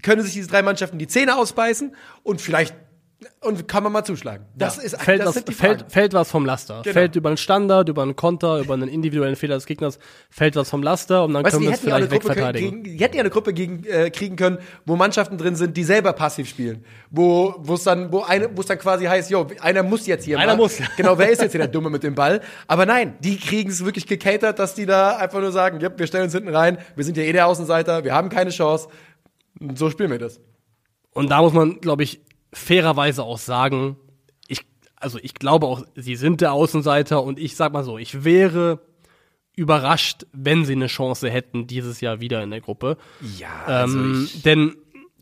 [0.00, 2.74] können sich diese drei Mannschaften die Zähne ausbeißen und vielleicht,
[3.40, 4.46] und kann man mal zuschlagen.
[4.56, 6.82] Das ist, fällt, das was, fällt, fällt was vom Laster.
[6.82, 6.92] Genau.
[6.92, 9.98] Fällt über einen Standard, über einen Konter, über einen individuellen Fehler des Gegners,
[10.30, 12.82] fällt was vom Laster und dann Weißt können wir es ja vielleicht Gruppe wegverteidigen.
[12.82, 15.84] gegen, die hätten ja eine Gruppe gegen, äh, kriegen können, wo Mannschaften drin sind, die
[15.84, 16.84] selber passiv spielen.
[17.10, 20.24] Wo, wo es dann, wo eine, wo es dann quasi heißt, jo, einer muss jetzt
[20.24, 20.62] hier Einer mal.
[20.62, 20.78] muss.
[20.96, 22.40] Genau, wer ist jetzt hier der Dumme mit dem Ball?
[22.66, 26.06] Aber nein, die kriegen es wirklich gecatert, dass die da einfach nur sagen, ja, wir
[26.06, 28.88] stellen uns hinten rein, wir sind ja eh der Außenseiter, wir haben keine Chance.
[29.74, 30.40] So spielen wir das.
[31.12, 32.20] Und da muss man, glaube ich,
[32.52, 33.96] fairerweise auch sagen,
[34.48, 34.60] ich,
[34.96, 38.80] also ich glaube auch, sie sind der Außenseiter und ich sag mal so, ich wäre
[39.54, 42.96] überrascht, wenn sie eine Chance hätten dieses Jahr wieder in der Gruppe.
[43.38, 44.76] Ja, Ähm, denn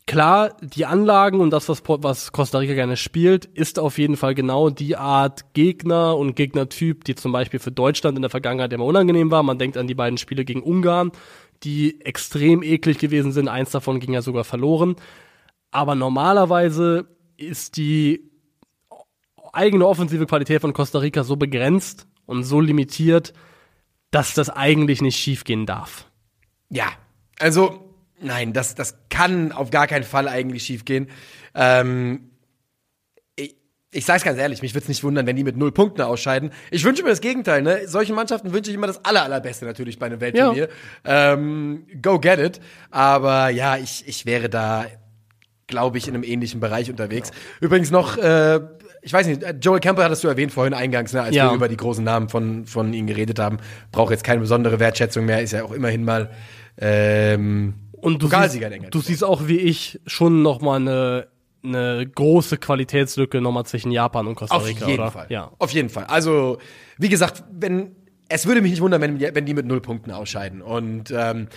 [0.07, 4.33] klar, die Anlagen und das, was, was Costa Rica gerne spielt, ist auf jeden Fall
[4.33, 8.85] genau die Art Gegner und Gegnertyp, die zum Beispiel für Deutschland in der Vergangenheit immer
[8.85, 9.43] unangenehm war.
[9.43, 11.11] Man denkt an die beiden Spiele gegen Ungarn,
[11.63, 13.47] die extrem eklig gewesen sind.
[13.47, 14.95] Eins davon ging ja sogar verloren.
[15.71, 17.07] Aber normalerweise
[17.37, 18.29] ist die
[19.53, 23.33] eigene offensive Qualität von Costa Rica so begrenzt und so limitiert,
[24.11, 26.05] dass das eigentlich nicht schiefgehen darf.
[26.69, 26.87] Ja,
[27.39, 31.09] also nein, das, das kann auf gar keinen Fall eigentlich schiefgehen.
[31.53, 32.30] Ähm,
[33.91, 36.01] ich, ich sag's ganz ehrlich, mich würde es nicht wundern, wenn die mit null Punkten
[36.01, 36.51] ausscheiden.
[36.71, 37.61] Ich wünsche mir das Gegenteil.
[37.61, 37.87] Ne?
[37.87, 40.69] Solchen Mannschaften wünsche ich immer das aller, allerbeste natürlich bei einem Weltturnier.
[41.05, 42.59] Ähm, go get it.
[42.89, 44.85] Aber ja, ich, ich wäre da,
[45.67, 47.31] glaube ich, in einem ähnlichen Bereich unterwegs.
[47.59, 48.59] Übrigens noch, äh,
[49.01, 51.49] ich weiß nicht, Joel Campbell hattest du erwähnt vorhin eingangs, ne, als Ja.
[51.49, 53.57] wir über die großen Namen von, von ihnen geredet haben.
[53.91, 56.29] Braucht jetzt keine besondere Wertschätzung mehr, ist ja auch immerhin mal
[56.77, 61.27] ähm, Und du Pokalsieger siehst, du siehst auch wie ich schon noch mal eine
[61.63, 65.11] eine große Qualitätslücke nochmal zwischen Japan und Costa Auf Rica, jeden oder?
[65.11, 65.27] Fall.
[65.29, 65.51] Ja.
[65.59, 66.05] Auf jeden Fall.
[66.05, 66.57] Also,
[66.97, 67.95] wie gesagt, wenn
[68.31, 70.61] es würde mich nicht wundern, wenn, wenn die mit null Punkten ausscheiden.
[70.61, 71.47] Und ähm,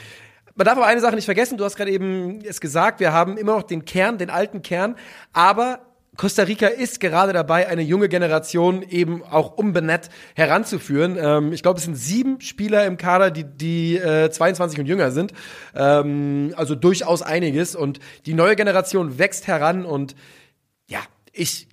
[0.56, 3.36] man darf aber eine Sache nicht vergessen, du hast gerade eben es gesagt, wir haben
[3.36, 4.96] immer noch den Kern, den alten Kern,
[5.32, 5.80] aber
[6.16, 11.16] Costa Rica ist gerade dabei, eine junge Generation eben auch umbenett heranzuführen.
[11.20, 15.10] Ähm, ich glaube, es sind sieben Spieler im Kader, die, die äh, 22 und jünger
[15.10, 15.32] sind.
[15.74, 17.74] Ähm, also durchaus einiges.
[17.74, 20.14] Und die neue Generation wächst heran und
[20.86, 21.00] ja,
[21.32, 21.68] ich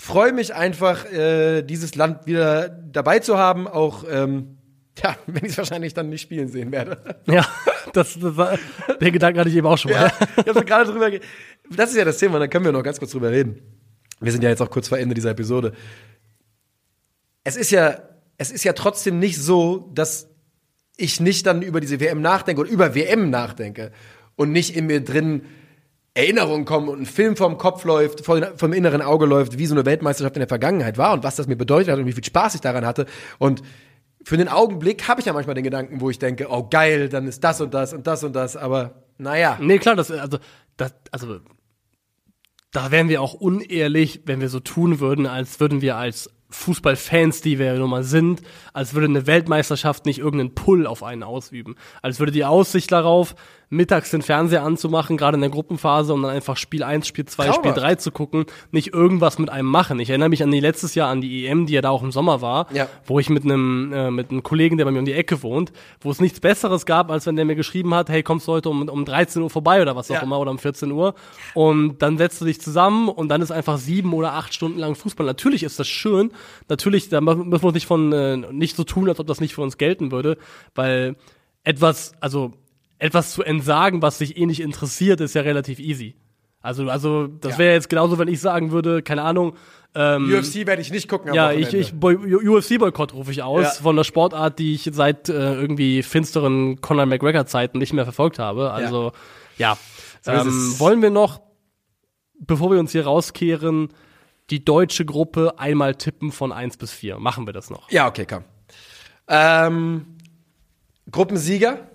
[0.00, 4.58] freue mich einfach, äh, dieses Land wieder dabei zu haben, auch ähm,
[5.02, 7.20] ja, wenn ich es wahrscheinlich dann nicht spielen sehen werde.
[7.26, 7.46] Ja,
[7.98, 8.58] das, das war,
[9.00, 10.12] der Gedanke hatte ich eben auch schon mal.
[10.18, 11.10] Ja, ich habe gerade drüber.
[11.70, 13.60] Das ist ja das Thema, da können wir noch ganz kurz drüber reden.
[14.20, 15.72] Wir sind ja jetzt auch kurz vor Ende dieser Episode.
[17.44, 18.02] Es ist ja,
[18.36, 20.28] es ist ja trotzdem nicht so, dass
[20.96, 23.92] ich nicht dann über diese WM nachdenke oder über WM nachdenke
[24.36, 25.42] und nicht in mir drin
[26.14, 29.86] Erinnerungen kommen und ein Film vom Kopf läuft, vom inneren Auge läuft, wie so eine
[29.86, 32.56] Weltmeisterschaft in der Vergangenheit war und was das mir bedeutet hat und wie viel Spaß
[32.56, 33.06] ich daran hatte.
[33.38, 33.62] Und
[34.28, 37.26] für den Augenblick habe ich ja manchmal den Gedanken, wo ich denke, oh geil, dann
[37.26, 39.56] ist das und das und das und das, aber naja.
[39.58, 40.36] Nee, klar, das, also,
[40.76, 41.40] das, also,
[42.70, 47.40] da wären wir auch unehrlich, wenn wir so tun würden, als würden wir als Fußballfans,
[47.40, 48.42] die wir nun mal sind,
[48.74, 51.76] als würde eine Weltmeisterschaft nicht irgendeinen Pull auf einen ausüben.
[52.02, 53.34] Als würde die Aussicht darauf,
[53.70, 57.42] mittags den Fernseher anzumachen, gerade in der Gruppenphase, und dann einfach Spiel 1, Spiel 2,
[57.44, 57.76] Spiel Traumhaft.
[57.78, 60.00] 3 zu gucken, nicht irgendwas mit einem machen.
[60.00, 62.10] Ich erinnere mich an die letztes Jahr an die EM, die ja da auch im
[62.10, 62.88] Sommer war, Ja.
[63.04, 65.72] wo ich mit einem äh, mit einem Kollegen, der bei mir um die Ecke wohnt,
[66.00, 68.70] wo es nichts Besseres gab, als wenn der mir geschrieben hat, hey, kommst du heute
[68.70, 70.22] um, um 13 Uhr vorbei oder was auch Ja.
[70.22, 71.14] immer oder um 14 Uhr
[71.54, 74.94] und dann setzt du dich zusammen und dann ist einfach sieben oder acht Stunden lang
[74.94, 75.26] Fußball.
[75.26, 76.30] Natürlich ist das schön,
[76.68, 79.54] natürlich, da müssen wir uns nicht von äh, nicht so tun, als ob das nicht
[79.54, 80.38] für uns gelten würde,
[80.74, 81.16] weil
[81.64, 82.52] etwas, also
[82.98, 86.16] etwas zu entsagen, was dich eh nicht interessiert, ist ja relativ easy.
[86.60, 87.58] Also, also das Ja.
[87.58, 89.54] wäre jetzt genauso, wenn ich sagen würde, keine Ahnung,
[89.94, 93.70] ähm, UFC werde ich nicht gucken ja, ich, ich boy, UFC-Boykott rufe ich aus Ja.
[93.82, 98.70] von der Sportart, die ich seit äh, irgendwie finsteren Conor McGregor-Zeiten nicht mehr verfolgt habe.
[98.72, 99.12] Also
[99.56, 99.78] ja,
[100.20, 101.40] ist ähm, wollen wir noch,
[102.40, 103.88] bevor wir uns hier rauskehren,
[104.50, 107.18] die deutsche Gruppe einmal tippen von 1 bis 4.
[107.18, 107.90] Machen wir das noch.
[107.90, 108.44] Ja, okay, komm.
[109.28, 110.06] Ähm,
[111.10, 111.86] Gruppensieger?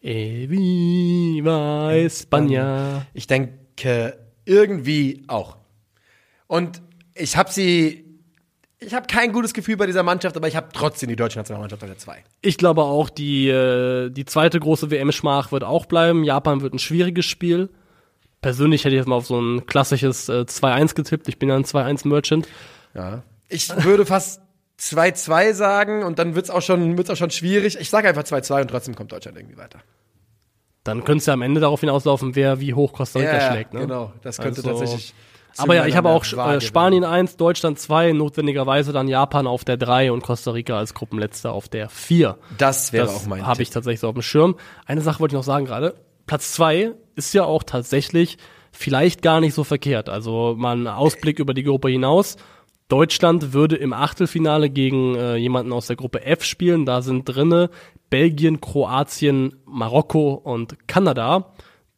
[0.00, 3.02] Viva España.
[3.14, 5.56] Ich denke irgendwie auch.
[6.46, 6.82] Und
[7.14, 8.04] ich habe sie.
[8.80, 11.82] Ich habe kein gutes Gefühl bei dieser Mannschaft, aber ich habe trotzdem die deutsche Nationalmannschaft
[11.82, 12.22] auf der 2.
[12.42, 16.22] Ich glaube auch, die, äh, die zweite große WM-Schmach wird auch bleiben.
[16.22, 17.70] Japan wird ein schwieriges Spiel.
[18.40, 21.26] Persönlich hätte ich jetzt mal auf so ein klassisches äh, 2-1 getippt.
[21.26, 22.46] Ich bin ja ein 2-1-Merchant.
[22.94, 23.24] Ja.
[23.48, 24.42] Ich würde fast
[24.80, 27.76] 2-2 sagen und dann wird's auch schon, wird's auch schon schwierig.
[27.80, 29.80] Ich sage einfach 2-2 und trotzdem kommt Deutschland irgendwie weiter.
[30.84, 33.74] Dann könnte es ja am Ende darauf hinauslaufen, wer wie hoch Costa Rica Ja, schlägt.
[33.74, 33.80] Ne?
[33.80, 35.14] Genau, das könnte Also- tatsächlich.
[35.56, 39.76] Aber ja, ich habe auch äh, Spanien 1, Deutschland 2, notwendigerweise dann Japan auf der
[39.76, 42.28] 3 und Costa Rica als Gruppenletzter auf der 4.
[42.28, 42.38] werden.
[42.58, 44.54] Das wäre auch Das mein habe ich tatsächlich so auf dem Schirm.
[44.86, 45.96] Eine Sache wollte ich noch sagen gerade.
[46.26, 48.38] Platz zwei ist ja auch tatsächlich
[48.70, 50.08] vielleicht gar nicht so verkehrt.
[50.08, 52.36] Also mal ein Ausblick über die Gruppe hinaus.
[52.88, 56.86] Deutschland würde im Achtelfinale gegen äh, jemanden aus der Gruppe F spielen.
[56.86, 57.70] Da sind drinne
[58.10, 61.52] Belgien, Kroatien, Marokko und Kanada.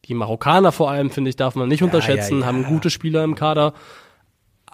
[0.05, 2.45] Die Marokkaner vor allem, finde ich, darf man nicht unterschätzen, ja, ja.
[2.47, 3.73] haben gute Spieler im Kader.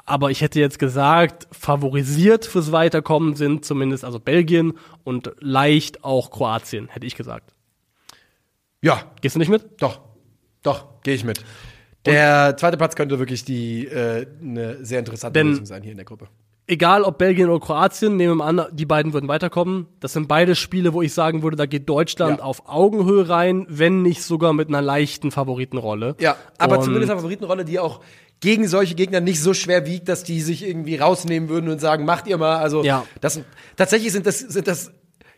[0.05, 6.32] Aber ich hätte jetzt gesagt, favorisiert fürs Weiterkommen sind zumindest also Belgien und leicht auch
[6.32, 7.53] Kroatien, hätte ich gesagt.
[8.82, 9.82] Ja, Gehst du nicht mit?
[9.82, 9.99] doch.
[10.63, 11.43] Doch, gehe ich mit.
[12.08, 16.05] Der zweite Platz könnte wirklich die äh, eine sehr interessante Lösung sein hier in der
[16.05, 16.28] Gruppe.
[16.70, 19.86] Egal ob Belgien oder Kroatien, nehmen wir an, die beiden würden weiterkommen.
[20.01, 22.43] Das sind beide Spiele, wo ich sagen würde, da geht Deutschland Ja.
[22.43, 26.16] auf Augenhöhe rein, wenn nicht sogar mit einer leichten Favoritenrolle.
[26.20, 28.01] Ja, aber Und- zumindest eine Favoritenrolle, die auch
[28.41, 32.03] gegen solche Gegner nicht so schwer wiegt, dass die sich irgendwie rausnehmen würden und sagen,
[32.05, 32.58] macht ihr mal.
[32.58, 33.05] Also Ja.
[33.22, 33.39] das
[33.78, 34.91] tatsächlich sind das sind das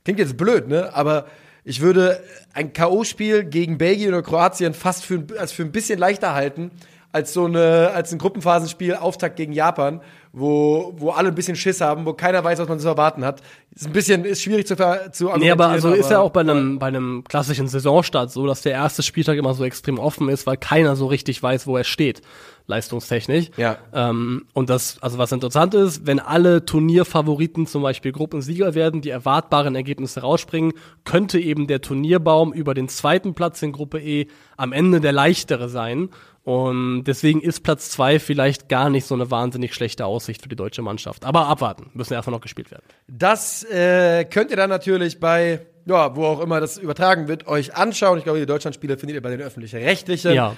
[0.03, 0.89] klingt jetzt blöd, ne?
[0.95, 1.27] Aber
[1.63, 6.33] ich würde ein KO-Spiel gegen Belgien oder Kroatien fast für, als für ein bisschen leichter
[6.33, 6.71] halten
[7.11, 10.01] als so eine als ein Gruppenphasenspiel Auftakt gegen Japan,
[10.31, 13.41] wo wo alle ein bisschen Schiss haben, wo keiner weiß, was man zu erwarten hat.
[13.75, 14.75] Ist ein bisschen ist schwierig zu
[15.11, 18.61] zu Nee, aber also ist ja auch bei einem, bei einem klassischen Saisonstart so, dass
[18.61, 21.83] der erste Spieltag immer so extrem offen ist, weil keiner so richtig weiß, wo er
[21.83, 22.21] steht,
[22.69, 23.49] leistungstechnisch.
[23.57, 23.77] Ja.
[23.93, 29.09] Ähm, und das, also was interessant ist, wenn alle Turnierfavoriten zum Beispiel Gruppensieger werden, die
[29.09, 34.71] erwartbaren Ergebnisse rausspringen, könnte eben der Turnierbaum über den zweiten Platz in Gruppe E am
[34.71, 36.09] Ende der leichtere sein.
[36.43, 40.55] Und deswegen ist Platz zwei vielleicht gar nicht so eine wahnsinnig schlechte Aussicht für die
[40.55, 41.25] deutsche Mannschaft.
[41.25, 42.85] Aber abwarten, müssen erstmal noch gespielt werden.
[43.07, 47.75] Das äh, könnt ihr dann natürlich bei, ja, wo auch immer das übertragen wird, euch
[47.75, 48.17] anschauen.
[48.17, 50.33] Ich glaube, die Deutschlandspiele findet ihr bei den öffentlich-rechtlichen.
[50.33, 50.55] Ja.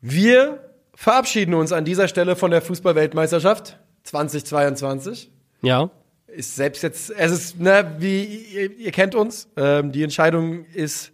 [0.00, 5.30] Wir verabschieden uns an dieser Stelle von der Fußballweltmeisterschaft 2022.
[5.62, 5.90] Ja.
[6.26, 9.48] Ist selbst jetzt, es ist, ne, wie ihr, ihr kennt uns.
[9.56, 11.12] Ähm, die Entscheidung ist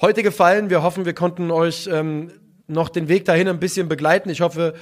[0.00, 0.70] heute gefallen.
[0.70, 2.32] Wir hoffen, wir konnten euch ähm,
[2.66, 4.30] noch den Weg dahin ein bisschen begleiten.
[4.30, 4.74] Ich hoffe,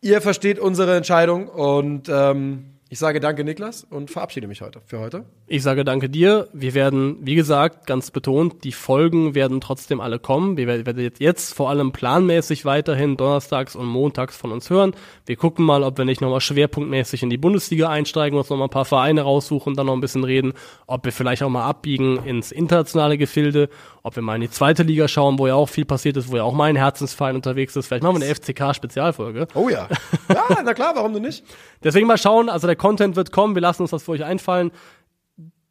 [0.00, 5.00] ihr versteht unsere Entscheidung und ähm, ich sage danke, Niklas, und verabschiede mich heute für
[5.00, 5.24] heute.
[5.48, 6.48] Ich sage danke dir.
[6.52, 10.56] Wir werden, wie gesagt, ganz betont, die Folgen werden trotzdem alle kommen.
[10.56, 14.94] Wir werden jetzt- vor allem planmäßig weiterhin donnerstags und montags von uns hören.
[15.24, 18.70] Wir gucken mal, ob wir nicht nochmal schwerpunktmäßig in die Bundesliga einsteigen, uns nochmal ein
[18.70, 20.52] paar Vereine raussuchen, dann noch ein bisschen reden,
[20.86, 23.68] ob wir vielleicht auch mal abbiegen ins internationale Gefilde,
[24.04, 26.36] ob wir mal in die zweite Liga schauen, wo ja auch viel passiert ist, wo
[26.36, 27.88] ja auch mein Herzensverein unterwegs ist.
[27.88, 29.48] Vielleicht machen wir eine FCK-Spezialfolge.
[29.54, 29.88] Oh ja.
[30.28, 31.44] Ja, na klar, warum denn nicht?
[31.82, 34.70] Deswegen mal schauen, also der Content wird kommen, wir lassen uns das für euch einfallen.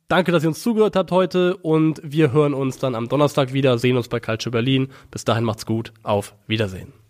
[0.08, 3.80] Danke, dass ihr uns zugehört habt heute und wir hören uns dann am Donnerstag wieder,
[3.80, 4.90] sehen uns bei Culture Berlin.
[5.10, 7.05] Bis dahin macht's gut, auf Wiedersehen.